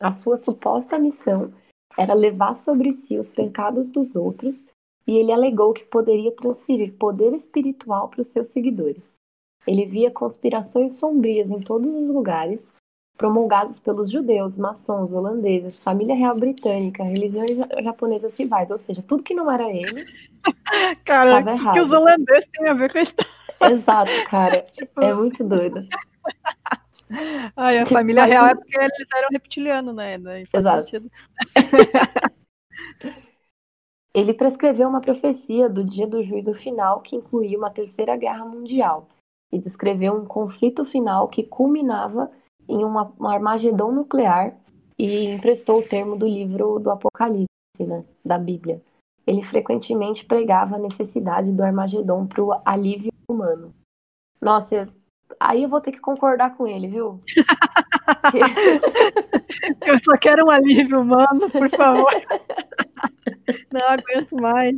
[0.00, 1.52] A sua suposta missão
[1.98, 4.66] era levar sobre si os pecados dos outros
[5.06, 9.02] e ele alegou que poderia transferir poder espiritual para os seus seguidores.
[9.66, 12.72] Ele via conspirações sombrias em todos os lugares,
[13.16, 19.34] promulgadas pelos judeus, maçons, holandeses, família real britânica, religiões japonesas rivais, ou seja, tudo que
[19.34, 20.06] não era ele.
[21.04, 23.14] Cara, o que os holandeses têm a ver com isso?
[23.60, 24.62] Exato, cara.
[24.74, 25.00] tipo...
[25.00, 25.86] É muito doido.
[27.56, 30.18] Ai, a família real é porque eles eram reptilianos, né?
[30.52, 31.10] Exato.
[34.14, 39.08] Ele prescreveu uma profecia do dia do juízo final que incluía uma terceira guerra mundial
[39.50, 42.30] e descreveu um conflito final que culminava
[42.68, 44.54] em uma, um Armagedon nuclear
[44.98, 47.46] e emprestou o termo do livro do Apocalipse,
[47.80, 48.82] né, da Bíblia.
[49.26, 53.74] Ele frequentemente pregava a necessidade do Armagedon para o alívio humano.
[54.40, 54.88] Nossa,
[55.38, 57.22] Aí eu vou ter que concordar com ele, viu?
[59.86, 62.10] eu só quero um alívio humano, por favor.
[63.72, 64.76] Não aguento mais.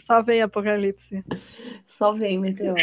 [0.00, 1.24] Só vem apocalipse.
[1.86, 2.76] Só vem meteoro.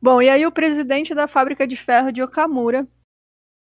[0.00, 2.86] Bom, e aí o presidente da fábrica de ferro de Okamura,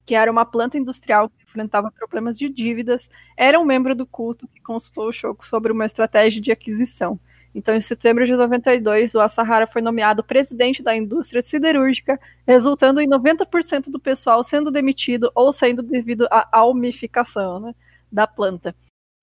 [0.06, 4.48] que era uma planta industrial que enfrentava problemas de dívidas, era um membro do culto
[4.48, 7.20] que consultou o Choco sobre uma estratégia de aquisição.
[7.54, 13.10] Então, em setembro de 92, o Asahara foi nomeado presidente da indústria siderúrgica, resultando em
[13.10, 17.76] 90% do pessoal sendo demitido ou sendo devido à almificação né,
[18.12, 18.74] da planta.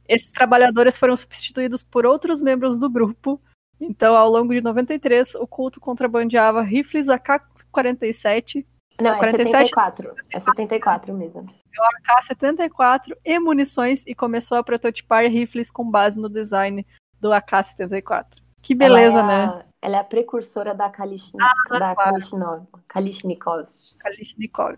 [0.06, 3.40] Esses trabalhadores foram substituídos por outros membros do grupo.
[3.80, 8.64] Então, ao longo de 93, o culto contrabandeava rifles AK-47.
[9.00, 10.14] Não, é 74.
[10.32, 11.42] É 74 mesmo.
[11.42, 16.84] O AK-74 e munições e começou a prototipar rifles com base no design
[17.20, 18.26] do AK-74.
[18.62, 19.44] Que beleza, ela é né?
[19.44, 21.48] A, ela é a precursora da, Kalishnikov.
[21.72, 22.68] ah, da claro.
[22.88, 23.66] Kalishnikov.
[23.98, 24.76] Kalishnikov.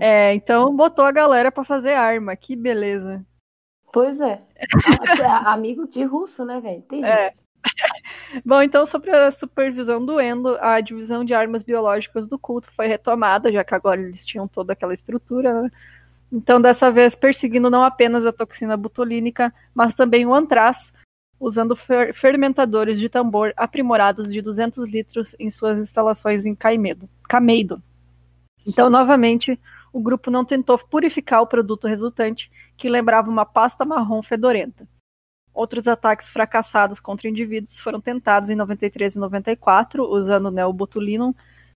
[0.00, 2.34] É, então botou a galera para fazer arma.
[2.36, 3.24] Que beleza.
[3.92, 4.42] Pois é.
[5.46, 6.84] Amigo de russo, né, velho?
[7.04, 7.32] É.
[8.44, 12.86] Bom, então, sobre a supervisão do Endo, a divisão de armas biológicas do culto foi
[12.86, 15.70] retomada, já que agora eles tinham toda aquela estrutura, né?
[16.32, 20.92] Então, dessa vez, perseguindo não apenas a toxina butolínica, mas também o antraz,
[21.38, 27.82] usando fer fermentadores de tambor aprimorados de 200 litros em suas instalações em Caimedo, Cameido.
[28.66, 29.58] Então, novamente,
[29.92, 34.88] o grupo não tentou purificar o produto resultante, que lembrava uma pasta marrom fedorenta.
[35.54, 41.32] Outros ataques fracassados contra indivíduos foram tentados em 93 e 94, usando neobotulinum,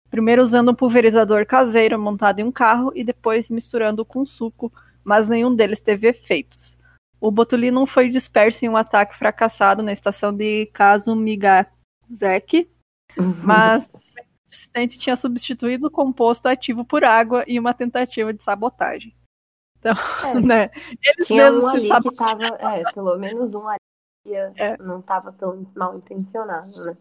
[0.09, 4.73] primeiro usando um pulverizador caseiro montado em um carro e depois misturando com suco,
[5.05, 6.76] mas nenhum deles teve efeitos.
[7.21, 12.69] O botulinum foi disperso em um ataque fracassado na estação de Kazumigazeki,
[13.19, 13.35] uhum.
[13.43, 19.15] mas o incidente tinha substituído o composto ativo por água em uma tentativa de sabotagem.
[19.79, 19.95] Então,
[20.25, 20.35] é.
[20.41, 20.71] né?
[21.03, 23.81] Eles Tinha mesmos um ali se que tava, é, pelo menos um ali
[24.35, 24.77] é.
[24.79, 26.97] não estava tão mal intencionado, né?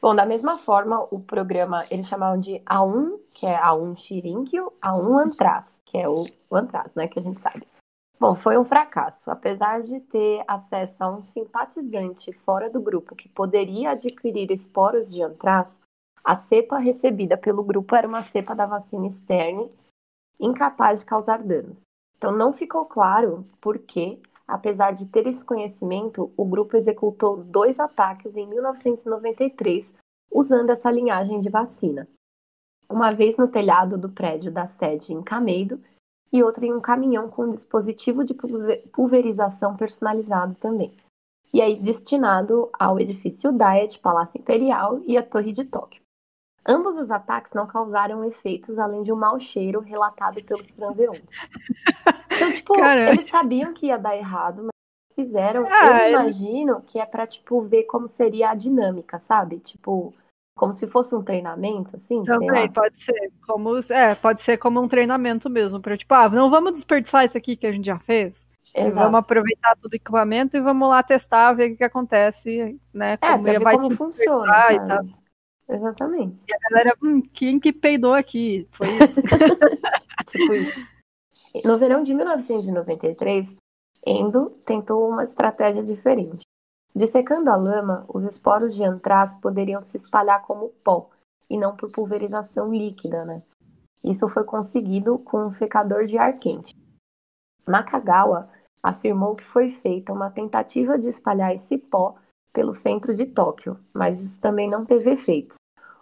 [0.00, 5.26] Bom, da mesma forma, o programa eles chamavam de A1, que é A1 Shirinkyo, A1
[5.26, 7.66] Antraz, que é o, o Antraz, né, que a gente sabe.
[8.24, 9.30] Bom, foi um fracasso.
[9.30, 15.22] Apesar de ter acesso a um simpatizante fora do grupo que poderia adquirir esporos de
[15.22, 15.78] antraz,
[16.24, 19.68] a cepa recebida pelo grupo era uma cepa da vacina Stern
[20.40, 21.82] incapaz de causar danos.
[22.16, 24.18] Então não ficou claro por que,
[24.48, 29.92] apesar de ter esse conhecimento, o grupo executou dois ataques em 1993
[30.32, 32.08] usando essa linhagem de vacina.
[32.88, 35.78] Uma vez no telhado do prédio da sede em Cameido
[36.34, 38.34] e outra em um caminhão com um dispositivo de
[38.92, 40.92] pulverização personalizado também.
[41.52, 46.02] E aí destinado ao edifício Diet, Palácio Imperial e a Torre de Tóquio.
[46.66, 51.32] Ambos os ataques não causaram efeitos além de um mau cheiro relatado pelos transeuntes.
[52.32, 55.68] Então, tipo, eles sabiam que ia dar errado, mas fizeram.
[55.70, 59.60] Ah, eu imagino que é pra, tipo, ver como seria a dinâmica, sabe?
[59.60, 60.12] Tipo,
[60.54, 62.22] como se fosse um treinamento, assim.
[62.22, 63.32] Também, pode ser.
[63.46, 65.80] Como, é, pode ser como um treinamento mesmo.
[65.80, 68.46] Pra, tipo, ah, não vamos desperdiçar isso aqui que a gente já fez.
[68.92, 73.16] Vamos aproveitar todo o equipamento e vamos lá testar, ver o que, que acontece, né?
[73.18, 75.04] Como é, vai como funciona, e tal.
[75.68, 76.36] Exatamente.
[76.48, 78.68] E a galera, hum, quem que peidou aqui?
[78.72, 79.22] Foi isso.
[80.26, 80.94] tipo isso.
[81.64, 83.56] No verão de 1993,
[84.04, 86.43] Endo tentou uma estratégia diferente.
[86.94, 91.10] Dissecando a lama, os esporos de antraz poderiam se espalhar como pó
[91.50, 93.42] e não por pulverização líquida, né?
[94.02, 96.76] Isso foi conseguido com um secador de ar quente.
[97.66, 98.48] Nakagawa
[98.82, 102.16] afirmou que foi feita uma tentativa de espalhar esse pó
[102.52, 105.56] pelo centro de Tóquio, mas isso também não teve efeitos.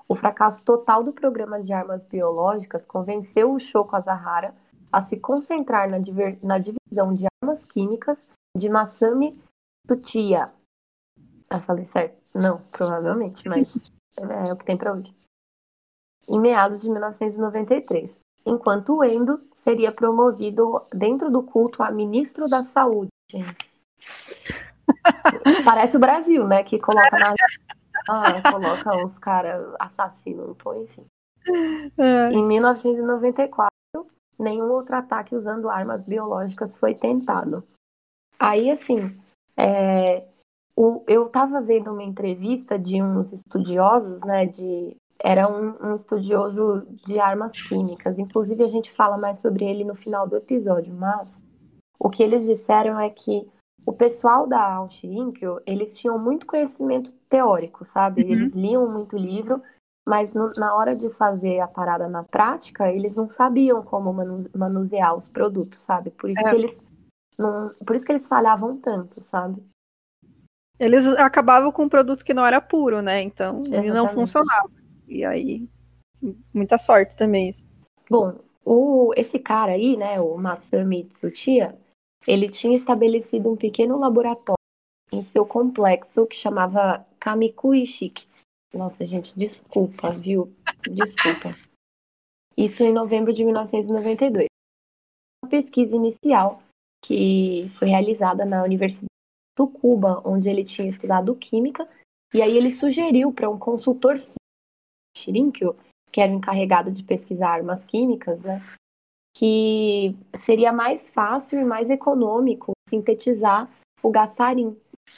[0.06, 4.54] O fracasso total do programa de armas biológicas convenceu o Shoko Asahara
[4.92, 5.96] a se concentrar na,
[6.42, 9.40] na divisão de armas químicas de Masami
[9.86, 10.52] Tsuchiya.
[11.52, 12.16] Ah, falei certo?
[12.34, 13.76] Não, provavelmente, mas
[14.16, 15.14] é o que tem para hoje.
[16.26, 22.62] Em meados de 1993, enquanto o Endo seria promovido dentro do culto a ministro da
[22.62, 23.10] Saúde.
[25.62, 26.64] Parece o Brasil, né?
[26.64, 27.34] Que coloca na.
[28.08, 31.04] Ah, coloca os caras assassinos, pô, enfim.
[31.98, 32.32] É.
[32.32, 33.70] Em 1994,
[34.38, 37.62] nenhum outro ataque usando armas biológicas foi tentado.
[38.38, 39.20] Aí, assim,
[39.56, 40.26] é,
[40.82, 46.84] o, eu estava vendo uma entrevista de uns estudiosos, né, de, era um, um, estudioso
[47.04, 51.38] de armas químicas, inclusive a gente fala mais sobre ele no final do episódio, mas
[52.00, 53.48] o que eles disseram é que
[53.86, 58.24] o pessoal da Auschwitz, eles tinham muito conhecimento teórico, sabe?
[58.24, 58.30] Uhum.
[58.30, 59.62] Eles liam muito livro,
[60.04, 64.12] mas no, na hora de fazer a parada na prática, eles não sabiam como
[64.56, 66.10] manusear os produtos, sabe?
[66.10, 66.50] Por isso é.
[66.50, 66.80] que eles
[67.38, 69.62] não, por isso que eles falhavam tanto, sabe?
[70.82, 73.22] Eles acabavam com um produto que não era puro, né?
[73.22, 74.68] Então, ele não funcionava.
[75.06, 75.68] E aí,
[76.52, 77.64] muita sorte também isso.
[78.10, 81.78] Bom, o, esse cara aí, né, o Masami Tsuchiya,
[82.26, 84.58] ele tinha estabelecido um pequeno laboratório
[85.12, 88.26] em seu complexo que chamava Kamikuishiki.
[88.74, 90.52] Nossa, gente, desculpa, viu?
[90.90, 91.54] Desculpa.
[92.56, 94.48] Isso em novembro de 1992.
[95.44, 96.60] Uma pesquisa inicial
[97.04, 99.11] que foi realizada na Universidade
[99.52, 101.88] de Tsukuba, onde ele tinha estudado química,
[102.34, 104.14] e aí ele sugeriu para um consultor
[105.16, 105.76] Shirinkyo,
[106.10, 108.60] que era o encarregado de pesquisar armas químicas, né,
[109.36, 113.70] que seria mais fácil e mais econômico sintetizar
[114.02, 114.76] o gassarim,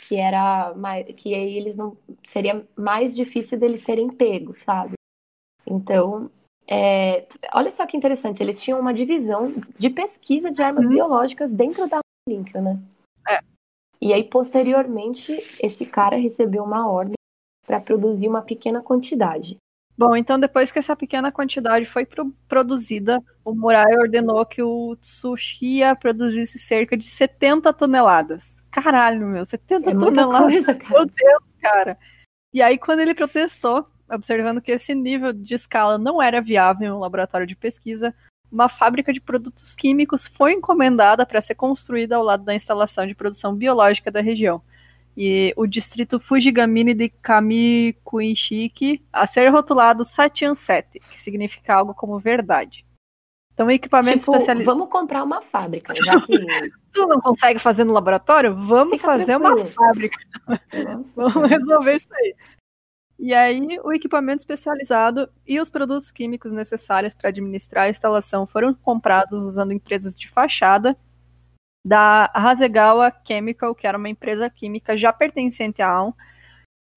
[0.09, 4.95] que era mais, que aí eles não seria mais difícil deles serem pegos, sabe?
[5.67, 6.31] Então,
[6.67, 10.93] é, olha só que interessante, eles tinham uma divisão de pesquisa de armas uhum.
[10.93, 12.83] biológicas dentro da Lincoln, né?
[14.05, 17.15] E aí, posteriormente, esse cara recebeu uma ordem
[17.67, 19.57] para produzir uma pequena quantidade.
[19.97, 24.95] Bom, então depois que essa pequena quantidade foi pro produzida, o Murai ordenou que o
[24.97, 28.63] Tsuchiya produzisse cerca de 70 toneladas.
[28.71, 30.53] Caralho, meu, 70 é toneladas.
[30.53, 31.99] Coisa, meu Deus, cara.
[32.53, 36.93] E aí, quando ele protestou, observando que esse nível de escala não era viável em
[36.93, 38.15] um laboratório de pesquisa,
[38.51, 43.15] uma fábrica de produtos químicos foi encomendada para ser construída ao lado da instalação de
[43.15, 44.63] produção biológica da região.
[45.17, 52.19] E o distrito Fujigamini de Kamikuinshiki a ser rotulado Satian 7, que significa algo como
[52.19, 52.85] verdade.
[53.55, 54.65] Então, equipamento tipo, especializado.
[54.65, 55.95] Vamos comprar uma fábrica.
[55.95, 56.37] Já que...
[56.93, 58.57] tu não consegue fazer no laboratório?
[58.57, 59.61] Vamos Fica fazer tranquilo.
[59.61, 60.19] uma fábrica.
[60.49, 62.35] Nossa, Vamos resolver isso aí.
[63.25, 68.75] E aí, o equipamento especializado e os produtos químicos necessários para administrar a instalação foram
[68.75, 70.95] comprados usando empresas de fachada
[71.83, 76.13] da Hasegawa Chemical, que era uma empresa química já pertencente à AON.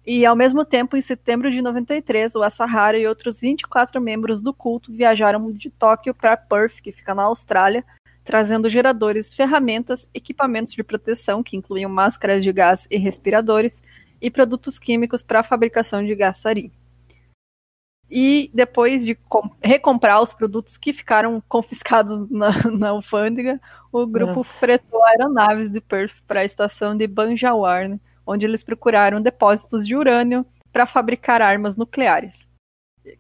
[0.06, 4.54] E, ao mesmo tempo, em setembro de 93, o Asahara e outros 24 membros do
[4.54, 7.86] culto viajaram de Tóquio para Perth, que fica na Austrália,
[8.26, 13.82] trazendo geradores, ferramentas, equipamentos de proteção, que incluíam máscaras de gás e respiradores,
[14.22, 16.72] e produtos químicos para a fabricação de gás sarin.
[18.10, 19.18] E depois de
[19.62, 23.60] recomprar os produtos que ficaram confiscados na, na alfândega,
[23.92, 24.50] o grupo Nossa.
[24.54, 29.96] fretou aeronaves de Perth para a estação de Banjawar, né, onde eles procuraram depósitos de
[29.96, 32.48] urânio para fabricar armas nucleares.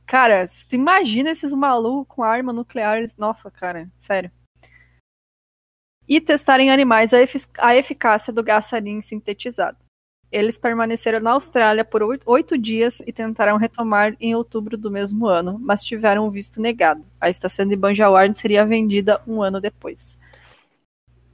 [0.05, 4.31] Cara, tu imagina esses malucos com arma nuclear, nossa, cara, sério.
[6.07, 9.77] E testarem animais a, efic a eficácia do gás sarin sintetizado.
[10.31, 15.57] Eles permaneceram na Austrália por oito dias e tentaram retomar em outubro do mesmo ano,
[15.59, 17.03] mas tiveram o visto negado.
[17.19, 20.17] A estação de Banjaward seria vendida um ano depois.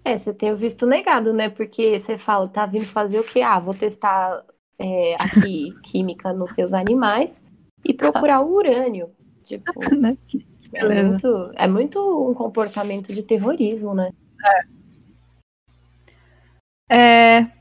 [0.05, 1.49] É, você tem o visto negado, né?
[1.49, 3.41] Porque você fala, tá vindo fazer o quê?
[3.41, 4.43] Ah, vou testar
[4.77, 7.43] é, aqui química nos seus animais
[7.83, 9.09] e procurar o urânio.
[9.45, 10.17] Tipo, né?
[10.73, 14.11] é, muito, é muito um comportamento de terrorismo, né?
[16.89, 16.97] É.
[17.39, 17.51] é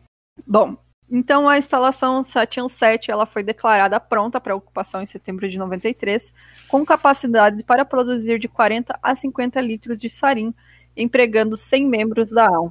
[0.45, 0.77] bom,
[1.15, 6.33] então, a instalação Satian 7 ela foi declarada pronta para ocupação em setembro de 93,
[6.67, 10.55] com capacidade para produzir de 40 a 50 litros de sarim,
[10.97, 12.71] empregando 100 membros da AUN.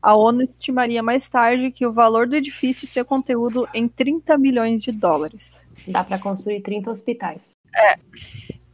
[0.00, 4.80] A ONU estimaria mais tarde que o valor do edifício seu conteúdo em 30 milhões
[4.80, 5.60] de dólares.
[5.86, 7.42] Dá para construir 30 hospitais.
[7.76, 7.98] É.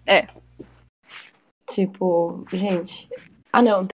[0.07, 0.29] É.
[1.73, 3.09] Tipo, gente.
[3.53, 3.89] Ah, não.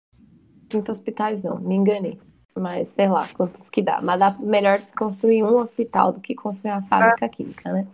[0.68, 2.20] 30 hospitais não, me enganei
[2.56, 4.00] mas sei lá quantos que dá.
[4.02, 7.86] Mas dá melhor construir um hospital do que construir uma fábrica química, né?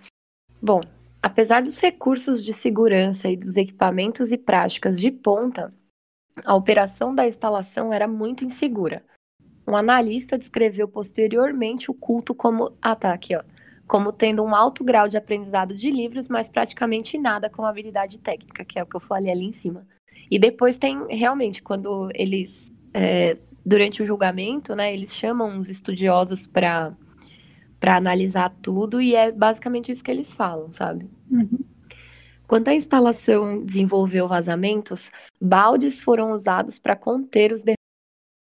[0.60, 0.80] Bom,
[1.22, 5.72] apesar dos recursos de segurança e dos equipamentos e práticas de ponta,
[6.44, 9.02] a operação da instalação era muito insegura.
[9.66, 12.72] Um analista descreveu posteriormente o culto como.
[12.82, 13.42] Ah, tá, ó.
[13.86, 18.64] Como tendo um alto grau de aprendizado de livros, mas praticamente nada com habilidade técnica,
[18.64, 19.86] que é o que eu falei ali em cima.
[20.30, 26.46] E depois tem, realmente, quando eles é, durante o julgamento, né, eles chamam os estudiosos
[26.46, 26.94] para
[27.78, 31.08] para analisar tudo e é basicamente isso que eles falam, sabe?
[31.30, 31.64] Uhum.
[32.46, 37.62] Quando a instalação desenvolveu vazamentos, baldes foram usados para conter os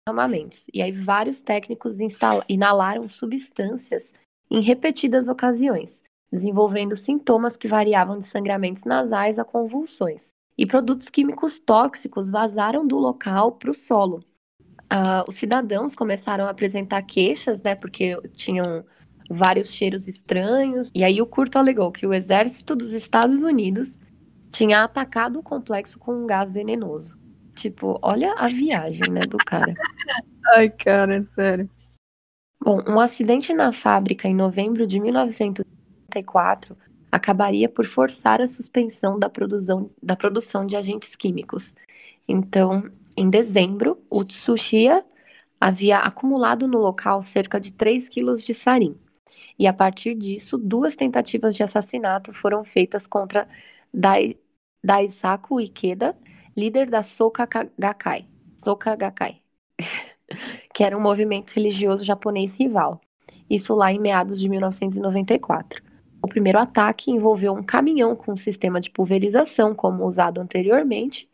[0.07, 0.67] derramamentos.
[0.73, 1.97] E aí vários técnicos
[2.49, 4.13] inalaram substâncias
[4.49, 10.29] em repetidas ocasiões, desenvolvendo sintomas que variavam de sangramentos nasais a convulsões.
[10.57, 14.23] E produtos químicos tóxicos vazaram do local para o solo,
[14.93, 18.85] uh, os cidadãos começaram a apresentar queixas, né, porque tinham
[19.29, 20.91] vários cheiros estranhos.
[20.95, 23.99] E aí o Curto alegou que o exército dos Estados Unidos
[24.51, 27.17] tinha atacado o complexo com um gás venenoso.
[27.55, 29.75] Tipo, olha a viagem, né, do cara.
[30.55, 31.69] Ai, cara, é sério.
[32.63, 36.77] Bom, um acidente na fábrica em novembro de 1934
[37.11, 41.75] acabaria por forçar a suspensão da produção, da produção de agentes químicos.
[42.29, 45.05] Então, em dezembro, o Tsuchiya
[45.61, 48.97] havia acumulado no local cerca de 3 quilos de sarin.
[49.59, 53.49] E a partir disso, duas tentativas de assassinato foram feitas contra
[53.93, 54.37] Dai,
[54.85, 56.17] Daisaku Ikeda,
[56.57, 57.49] líder da Soka
[57.79, 59.41] Gakkai, Soka Gakkai
[60.75, 63.01] que era um movimento religioso japonês rival.
[63.49, 65.83] Isso lá em meados de 1994.
[66.23, 71.29] O primeiro ataque envolveu um caminhão com um sistema de pulverização, como usado anteriormente,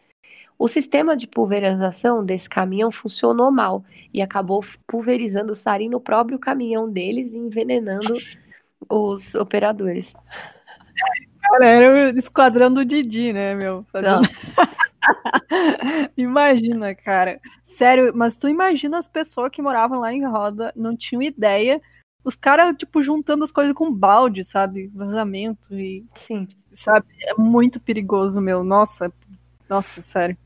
[0.63, 3.85] o sistema de pulverização desse caminhão funcionou mal
[4.15, 8.15] e acabou pulverizando o sarin no próprio caminhão deles e envenenando
[8.89, 10.13] os operadores.
[11.41, 13.85] Cara, era o esquadrão do Didi, né, meu?
[13.91, 14.23] Fazendo...
[16.17, 17.41] imagina, cara.
[17.65, 21.83] Sério, mas tu imagina as pessoas que moravam lá em Roda, não tinham ideia.
[22.23, 24.87] Os caras, tipo, juntando as coisas com balde, sabe?
[24.95, 26.07] Vazamento e.
[26.25, 26.47] Sim.
[26.73, 27.05] Sabe?
[27.21, 28.63] É muito perigoso, meu.
[28.63, 29.13] Nossa,
[29.69, 30.37] nossa, sério.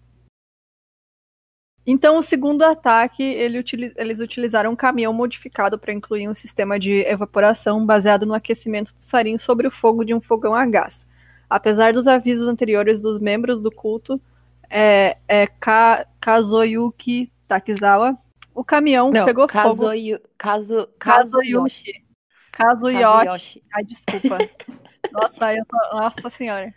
[1.86, 3.64] Então, o segundo ataque, ele
[3.96, 9.00] eles utilizaram um caminhão modificado para incluir um sistema de evaporação baseado no aquecimento do
[9.00, 11.06] sarinho sobre o fogo de um fogão a gás.
[11.48, 14.20] Apesar dos avisos anteriores dos membros do culto,
[14.68, 18.18] é, é Ka, Kazoyuki Takizawa.
[18.52, 20.28] O caminhão Não, pegou Kazoyu, fogo.
[20.36, 22.02] Kazu, Kazoyuki.
[22.50, 23.22] Kazuyoshi.
[23.22, 23.62] Kazuyoshi.
[23.72, 24.38] Ai, desculpa.
[25.12, 25.76] Nossa, eu tô...
[25.96, 26.74] Nossa senhora.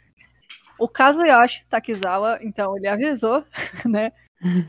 [0.77, 3.43] O Kazuyoshi Takizawa, então, ele avisou,
[3.85, 4.11] né?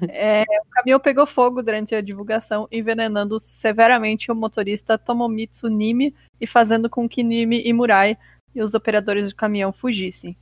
[0.09, 6.47] É, o caminhão pegou fogo durante a divulgação, envenenando severamente o motorista Tomomitsu Nimi e
[6.47, 8.19] fazendo com que Nimi e Murai
[8.55, 10.37] e os operadores do caminhão fugissem.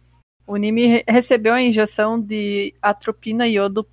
[0.46, 3.86] O Nimi re- recebeu a injeção de atropina iodo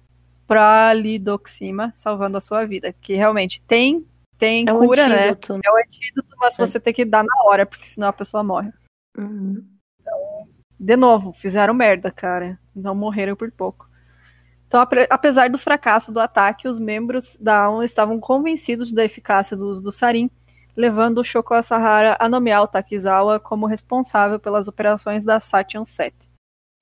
[0.47, 4.05] pralidoxima, salvando a sua vida, que realmente tem
[4.37, 5.29] tem É cura, né?
[5.29, 5.59] antídoto.
[5.65, 6.65] É o antídoto, mas É.
[6.65, 8.69] você tem que dar na hora, porque senão a pessoa morre.
[9.17, 9.65] Uhum.
[10.77, 12.59] De novo, fizeram merda, cara.
[12.75, 13.89] Não morreram por pouco.
[14.75, 19.69] Então, apesar do fracasso do ataque, os membros da ONU estavam convencidos da eficácia do
[19.69, 20.29] uso do sarin,
[20.75, 26.13] levando o Shoko Asahara a nomear o Takizawa como responsável pelas operações da Satian 7.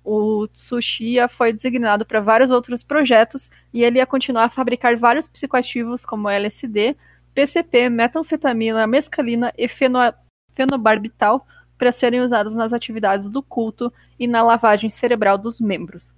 [0.04, 5.28] O Tsuchiya foi designado para vários outros projetos e ele ia continuar a fabricar vários
[5.28, 6.98] psicoativos como LSD,
[7.36, 10.16] PCP, metanfetamina, mescalina e feno-
[10.56, 11.46] fenobarbital
[11.78, 16.12] para serem usados nas atividades do culto e na lavagem cerebral dos membros.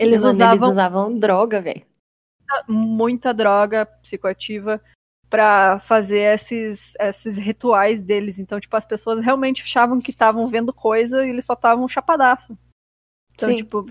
[0.00, 1.82] Eles usavam eles usavam droga, velho.
[2.66, 4.80] muita droga psicoativa
[5.28, 8.38] para fazer esses, esses rituais deles.
[8.38, 12.58] Então, tipo, as pessoas realmente achavam que estavam vendo coisa e eles só estavam chapadaço.
[13.34, 13.56] Então, Sim.
[13.56, 13.86] tipo,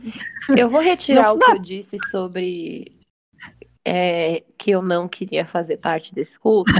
[0.57, 2.99] Eu vou retirar o que eu disse sobre
[3.85, 6.71] é, que eu não queria fazer parte desse culto,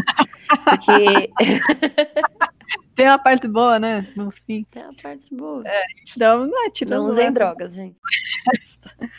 [0.66, 1.32] porque
[3.00, 4.12] tem uma parte boa, né?
[4.14, 4.66] No fim.
[4.70, 5.64] tem a parte boa.
[6.14, 7.32] Então, não é não usem essa.
[7.32, 7.98] drogas, gente.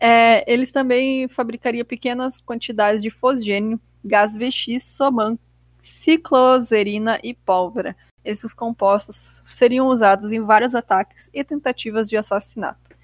[0.00, 5.36] É, eles também fabricariam pequenas quantidades de fosgênio, gás VX, soman,
[5.82, 7.96] cicloserina e pólvora.
[8.24, 12.96] Esses compostos seriam usados em vários ataques e tentativas de assassinato.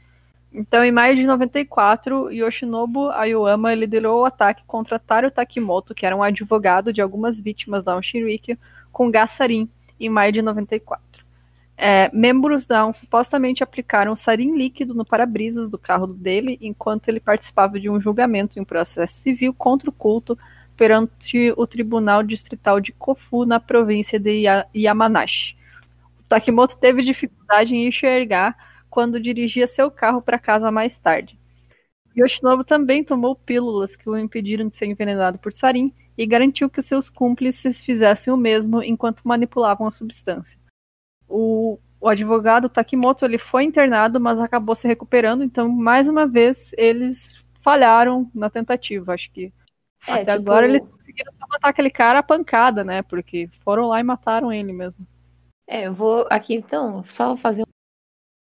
[0.53, 6.17] Então, em maio de 94, Yoshinobu Aoyama liderou o ataque contra Taro Takimoto, que era
[6.17, 8.57] um advogado de algumas vítimas da Onshirikyo,
[8.93, 9.69] com gás sarin,
[9.99, 11.25] em maio de 94.
[11.77, 17.19] É, membros da ONU supostamente aplicaram sarin líquido no para-brisas do carro dele enquanto ele
[17.19, 20.39] participava de um julgamento em um processo civil contra o culto
[20.77, 25.57] perante o Tribunal Distrital de Kofu, na província de Ya- Yamanashi.
[26.21, 28.57] O Takimoto teve dificuldade em enxergar
[28.89, 31.39] quando dirigia seu carro para casa mais tarde.
[32.17, 36.81] Yoshinobu também tomou pílulas que o impediram de ser envenenado por sarin e garantiu que
[36.81, 40.59] os seus cúmplices fizessem o mesmo enquanto manipulavam a substância
[41.29, 45.43] o, o advogado Takimoto ele foi internado, mas acabou se recuperando.
[45.43, 49.15] Então, mais uma vez, eles falharam na tentativa.
[49.15, 49.53] Acho que
[50.07, 53.03] É, até tipo, agora eles conseguiram só matar aquele cara a pancada, né?
[53.03, 55.07] Porque foram lá e mataram ele mesmo.
[55.67, 57.65] É, eu vou aqui então só fazer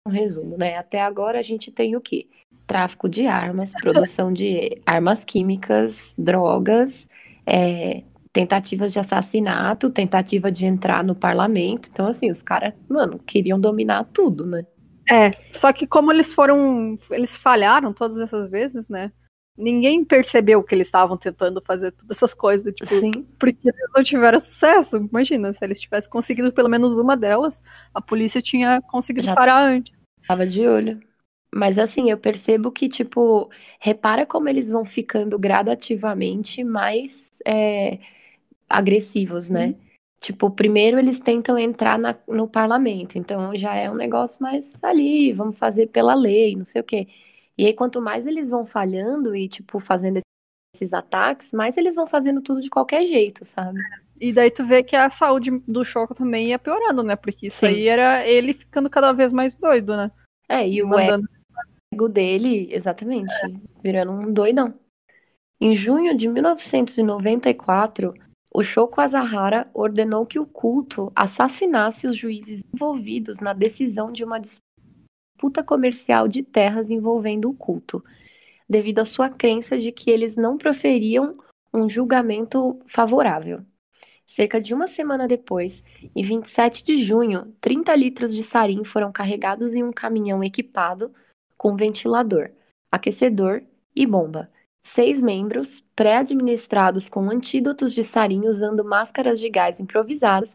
[0.06, 0.76] um resumo, né?
[0.76, 2.28] Até agora a gente tem o quê?
[2.66, 7.06] Tráfico de armas, produção de armas químicas, drogas,
[7.46, 11.88] é, tentativas de assassinato, tentativa de entrar no parlamento.
[11.92, 14.64] Então, assim, os caras, mano, queriam dominar tudo, né?
[15.10, 16.98] É, só que como eles foram.
[17.10, 19.12] Eles falharam todas essas vezes, né?
[19.56, 23.10] Ninguém percebeu que eles estavam tentando fazer todas essas coisas, tipo, Sim.
[23.38, 24.96] porque eles não tiveram sucesso.
[24.96, 27.60] Imagina, se eles tivessem conseguido pelo menos uma delas,
[27.92, 29.92] a polícia tinha conseguido Já- parar antes.
[30.26, 31.00] Tava de olho.
[31.54, 37.98] Mas assim, eu percebo que, tipo, repara como eles vão ficando gradativamente mais é,
[38.68, 39.74] agressivos, né?
[40.20, 45.32] Tipo, primeiro eles tentam entrar na- no parlamento, então já é um negócio mais ali,
[45.32, 47.08] vamos fazer pela lei, não sei o quê.
[47.58, 50.20] E aí, quanto mais eles vão falhando e, tipo, fazendo
[50.74, 53.78] esses ataques, mais eles vão fazendo tudo de qualquer jeito, sabe?
[54.20, 57.16] E daí tu vê que a saúde do Choco também ia piorando, né?
[57.16, 57.66] Porque isso Sim.
[57.66, 60.10] aí era ele ficando cada vez mais doido, né?
[60.48, 61.28] É, e o Mandando-
[61.92, 63.32] ego dele, exatamente,
[63.82, 64.72] virando um doidão.
[65.64, 68.12] Em junho de 1994,
[68.52, 74.40] o Shoko Asahara ordenou que o culto assassinasse os juízes envolvidos na decisão de uma
[74.40, 78.04] disputa comercial de terras envolvendo o culto,
[78.68, 81.38] devido à sua crença de que eles não proferiam
[81.72, 83.64] um julgamento favorável.
[84.26, 85.80] Cerca de uma semana depois,
[86.12, 91.14] em 27 de junho, 30 litros de sarim foram carregados em um caminhão equipado
[91.56, 92.50] com ventilador,
[92.90, 93.62] aquecedor
[93.94, 94.50] e bomba.
[94.82, 100.54] Seis membros, pré-administrados com antídotos de sarim usando máscaras de gás improvisadas,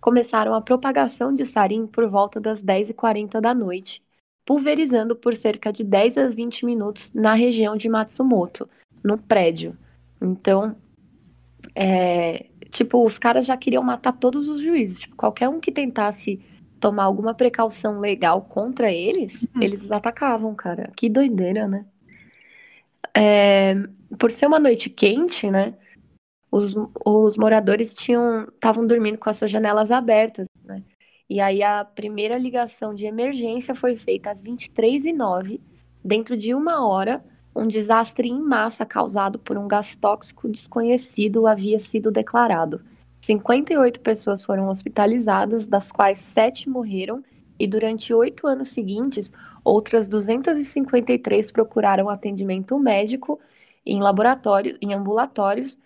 [0.00, 4.02] começaram a propagação de sarim por volta das 10h40 da noite,
[4.44, 8.68] pulverizando por cerca de 10 a 20 minutos na região de Matsumoto,
[9.04, 9.76] no prédio.
[10.20, 10.76] Então,
[11.74, 14.98] é, tipo, os caras já queriam matar todos os juízes.
[14.98, 16.40] Tipo, qualquer um que tentasse
[16.78, 19.62] tomar alguma precaução legal contra eles, uhum.
[19.62, 20.90] eles atacavam, cara.
[20.96, 21.84] Que doideira, né?
[23.14, 23.74] É,
[24.18, 25.74] por ser uma noite quente, né?
[26.50, 26.74] Os,
[27.04, 30.82] os moradores tinham estavam dormindo com as suas janelas abertas, né?
[31.28, 35.60] E aí a primeira ligação de emergência foi feita às 23h09,
[36.04, 37.24] dentro de uma hora,
[37.54, 42.80] um desastre em massa causado por um gás tóxico desconhecido havia sido declarado.
[43.22, 47.22] 58 pessoas foram hospitalizadas, das quais sete morreram,
[47.58, 49.30] e durante oito anos seguintes,
[49.64, 53.40] outras 253 procuraram atendimento médico
[53.84, 55.78] em laboratórios, em ambulatórios,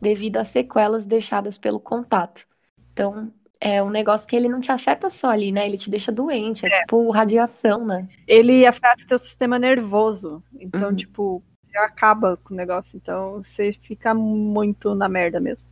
[0.00, 2.46] devido às sequelas deixadas pelo contato.
[2.92, 5.66] Então, é um negócio que ele não te afeta só ali, né?
[5.66, 6.80] Ele te deixa doente, é, é.
[6.80, 8.08] tipo radiação, né?
[8.26, 10.42] Ele afeta o teu sistema nervoso.
[10.58, 10.96] Então, uhum.
[10.96, 11.42] tipo,
[11.76, 12.96] acaba com o negócio.
[12.96, 15.66] Então, você fica muito na merda mesmo.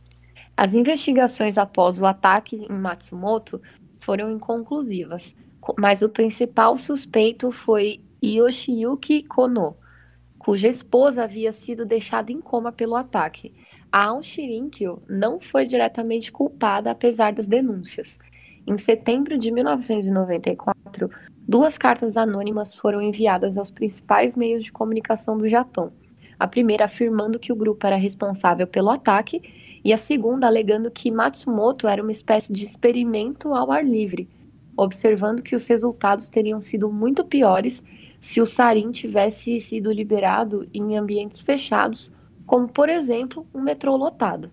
[0.55, 3.61] As investigações após o ataque em Matsumoto
[3.99, 5.33] foram inconclusivas,
[5.77, 9.75] mas o principal suspeito foi Yoshiyuki Kono,
[10.37, 13.53] cuja esposa havia sido deixada em coma pelo ataque.
[13.91, 14.21] A Aon
[15.07, 18.17] não foi diretamente culpada, apesar das denúncias.
[18.65, 21.09] Em setembro de 1994,
[21.47, 25.91] duas cartas anônimas foram enviadas aos principais meios de comunicação do Japão.
[26.37, 29.41] A primeira afirmando que o grupo era responsável pelo ataque
[29.83, 34.27] e a segunda alegando que Matsumoto era uma espécie de experimento ao ar livre,
[34.77, 37.83] observando que os resultados teriam sido muito piores
[38.21, 42.11] se o sarin tivesse sido liberado em ambientes fechados,
[42.45, 44.51] como por exemplo um metrô lotado.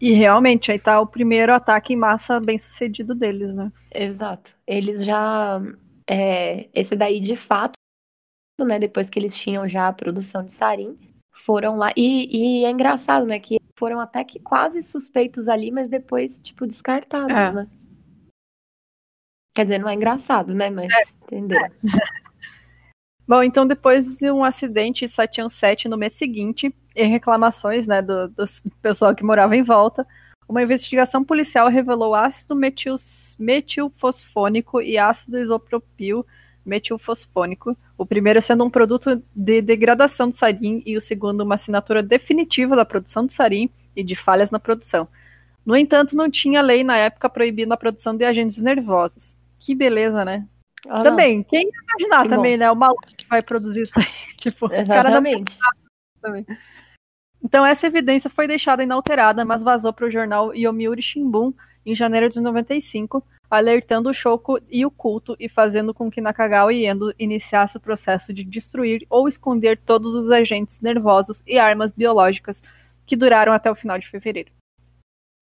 [0.00, 3.70] E realmente aí tá o primeiro ataque em massa bem sucedido deles, né?
[3.94, 4.56] Exato.
[4.66, 5.60] Eles já
[6.08, 7.74] é, esse daí de fato,
[8.58, 8.78] né?
[8.78, 10.96] Depois que eles tinham já a produção de sarin,
[11.32, 13.38] foram lá e, e é engraçado, né?
[13.38, 17.52] Que foram até que quase suspeitos ali, mas depois, tipo, descartados, é.
[17.52, 17.68] né?
[19.54, 20.70] Quer dizer, não é engraçado, né?
[20.70, 21.02] Mas, é.
[21.22, 21.58] entendeu?
[21.58, 21.70] É.
[23.26, 28.02] Bom, então depois de um acidente em Satian 7 no mês seguinte, e reclamações, né,
[28.02, 28.44] do, do
[28.82, 30.06] pessoal que morava em volta,
[30.48, 32.96] uma investigação policial revelou ácido metil,
[33.38, 36.26] metilfosfônico e ácido isopropil
[36.64, 42.02] metilfosfônico, o primeiro sendo um produto de degradação do sarin e o segundo uma assinatura
[42.02, 45.08] definitiva da produção de sarin e de falhas na produção.
[45.64, 49.38] No entanto, não tinha lei na época proibindo a produção de agentes nervosos.
[49.60, 50.46] Que beleza, né?
[50.88, 52.58] Ah, também, quem ia imaginar que também, bom.
[52.60, 52.70] né?
[52.70, 54.06] O maluco que vai produzir isso aí.
[54.36, 55.56] tipo, Exatamente.
[56.20, 56.46] Também.
[57.42, 61.52] Então, essa evidência foi deixada inalterada, mas vazou para o jornal Yomiuri Shimbun
[61.84, 66.72] em janeiro de 95, alertando o Shoko e o culto e fazendo com que Nakagawa
[66.72, 71.92] e Endo iniciasse o processo de destruir ou esconder todos os agentes nervosos e armas
[71.92, 72.62] biológicas
[73.06, 74.50] que duraram até o final de fevereiro.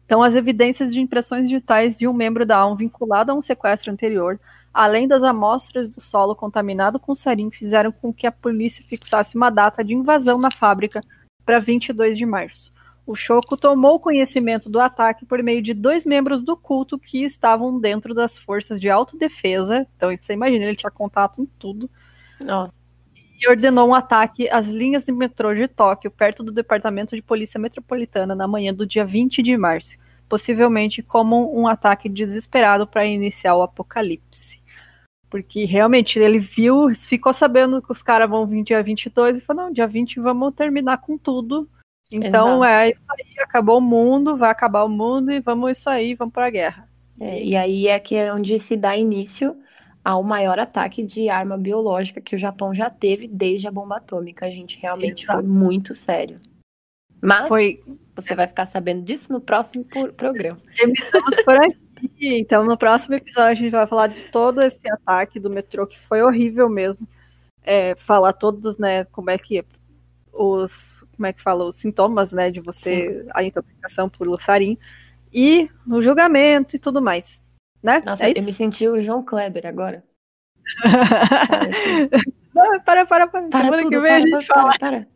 [0.08, 3.92] Então, as evidências de impressões digitais de um membro da AUM vinculado a um sequestro
[3.92, 4.40] anterior,
[4.72, 9.50] além das amostras do solo contaminado com sarin, fizeram com que a polícia fixasse uma
[9.50, 11.02] data de invasão na fábrica
[11.44, 12.72] para 22 de março
[13.08, 17.80] o Choco tomou conhecimento do ataque por meio de dois membros do culto que estavam
[17.80, 19.86] dentro das forças de autodefesa.
[19.96, 21.90] Então, você imagina, ele tinha contato em tudo.
[23.40, 27.58] E ordenou um ataque às linhas de metrô de Tóquio, perto do Departamento de Polícia
[27.60, 29.96] Metropolitana, na manhã do dia 20 de março,
[30.28, 34.60] possivelmente como um ataque desesperado para iniciar o apocalipse.
[35.30, 39.64] Porque realmente ele viu, ficou sabendo que os caras vão vir dia 22 e falou:
[39.64, 41.68] não, dia 20 vamos terminar com tudo
[42.10, 42.64] então Exato.
[42.64, 46.32] é isso aí, acabou o mundo, vai acabar o mundo e vamos isso aí, vamos
[46.32, 46.88] para a guerra.
[47.20, 49.56] É, e aí é que é onde se dá início
[50.08, 54.46] ao maior ataque de arma biológica que o Japão já teve desde a bomba atômica.
[54.46, 55.40] A gente realmente Exato.
[55.40, 56.40] foi muito sério.
[57.20, 57.82] Mas foi...
[58.16, 60.58] você vai ficar sabendo disso no próximo programa.
[60.74, 61.78] Terminamos por aqui.
[62.38, 66.00] Então, no próximo episódio, a gente vai falar de todo esse ataque do metrô, que
[66.00, 67.06] foi horrível mesmo.
[67.62, 69.62] É, falar todos, né, como é que
[70.32, 73.30] os como é que fala, os sintomas, né, de você, Sim.
[73.34, 74.78] a intoxicação por lussarim,
[75.30, 77.38] e no julgamento e tudo mais,
[77.82, 78.02] né?
[78.04, 80.04] Nossa, é eu me senti o João Kleber agora.
[82.54, 83.48] Não, para, para, para.
[83.48, 84.78] para Semana tudo, que vem para, a gente para, fala.
[84.78, 85.06] Para,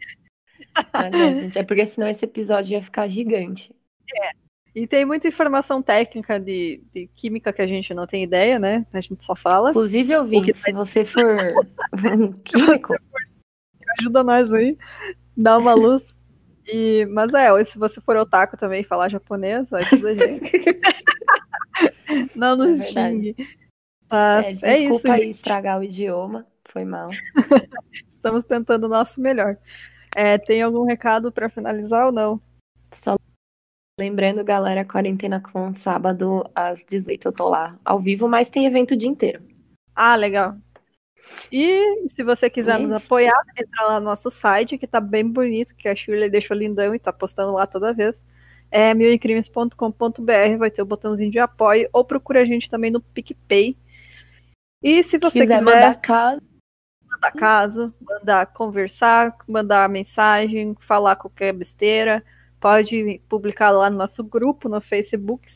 [0.92, 1.10] para.
[1.10, 3.74] Não, gente, é porque senão esse episódio ia ficar gigante.
[4.14, 4.30] É.
[4.74, 8.86] E tem muita informação técnica de, de, química que a gente não tem ideia, né?
[8.92, 9.70] A gente só fala.
[9.70, 11.36] Inclusive, eu vi, se você for
[12.44, 12.94] químico,
[13.98, 14.78] ajuda nós aí
[15.36, 16.02] dá uma luz.
[16.66, 20.52] E, mas é, se você for otaku também falar japonês, ajuda a gente.
[22.34, 23.36] Não nos é xingue.
[24.10, 25.10] Mas é, é isso.
[25.10, 27.10] aí estragar o idioma, foi mal.
[28.10, 29.56] Estamos tentando o nosso melhor.
[30.14, 32.40] É, tem algum recado para finalizar ou não?
[33.98, 38.92] Lembrando, galera, quarentena com sábado às 18 eu tô lá ao vivo, mas tem evento
[38.92, 39.42] o dia inteiro.
[39.94, 40.56] Ah, legal.
[41.50, 45.74] E se você quiser nos apoiar, entra lá no nosso site, que tá bem bonito,
[45.74, 48.24] que a Shirley deixou lindão e tá postando lá toda vez.
[48.74, 53.76] É milincrimes.com.br, vai ter o botãozinho de apoio, ou procura a gente também no PicPay.
[54.82, 56.42] E se você quiser, quiser mandar caso,
[57.06, 62.24] mandar caso, mandar conversar, mandar mensagem, falar qualquer besteira,
[62.58, 65.46] pode publicar lá no nosso grupo no Facebook.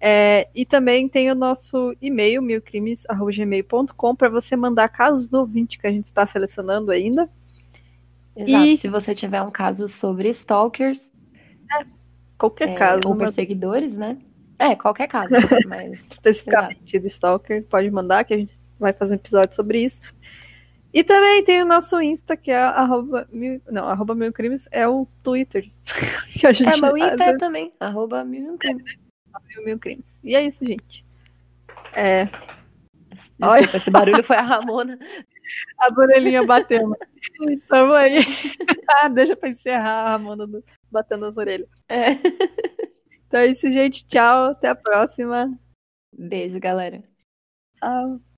[0.00, 5.86] É, e também tem o nosso e-mail, milcrimes.gmail.com, para você mandar casos do ouvinte que
[5.86, 7.28] a gente está selecionando ainda.
[8.34, 8.64] Exato.
[8.64, 11.02] E se você tiver um caso sobre stalkers.
[11.78, 11.84] É,
[12.40, 13.00] qualquer é, caso.
[13.06, 14.16] Ou perseguidores, né?
[14.58, 15.30] É, qualquer caso.
[15.68, 16.00] Mas...
[16.10, 20.00] Especificamente do stalker, pode mandar, que a gente vai fazer um episódio sobre isso.
[20.92, 24.88] E também tem o nosso Insta, que é arroba mil, não, arroba mil crimes, é
[24.88, 25.70] o Twitter.
[26.40, 28.96] Que a gente é, meu Insta é também, arroba mil crimes.
[29.48, 30.18] Mil, mil crimes.
[30.24, 31.04] E é isso, gente.
[31.92, 32.24] É.
[33.10, 33.76] Desculpa, Olha.
[33.76, 34.98] esse barulho foi a Ramona.
[35.78, 36.96] As orelhinhas batendo.
[37.68, 38.24] Tamo aí.
[38.88, 40.46] ah, deixa pra encerrar a Ramona
[40.90, 41.68] batendo as orelhas.
[41.88, 42.14] É.
[43.30, 44.04] Então é isso, gente.
[44.08, 44.50] Tchau.
[44.50, 45.56] Até a próxima.
[46.12, 47.02] Beijo, galera.
[47.78, 48.29] Tchau.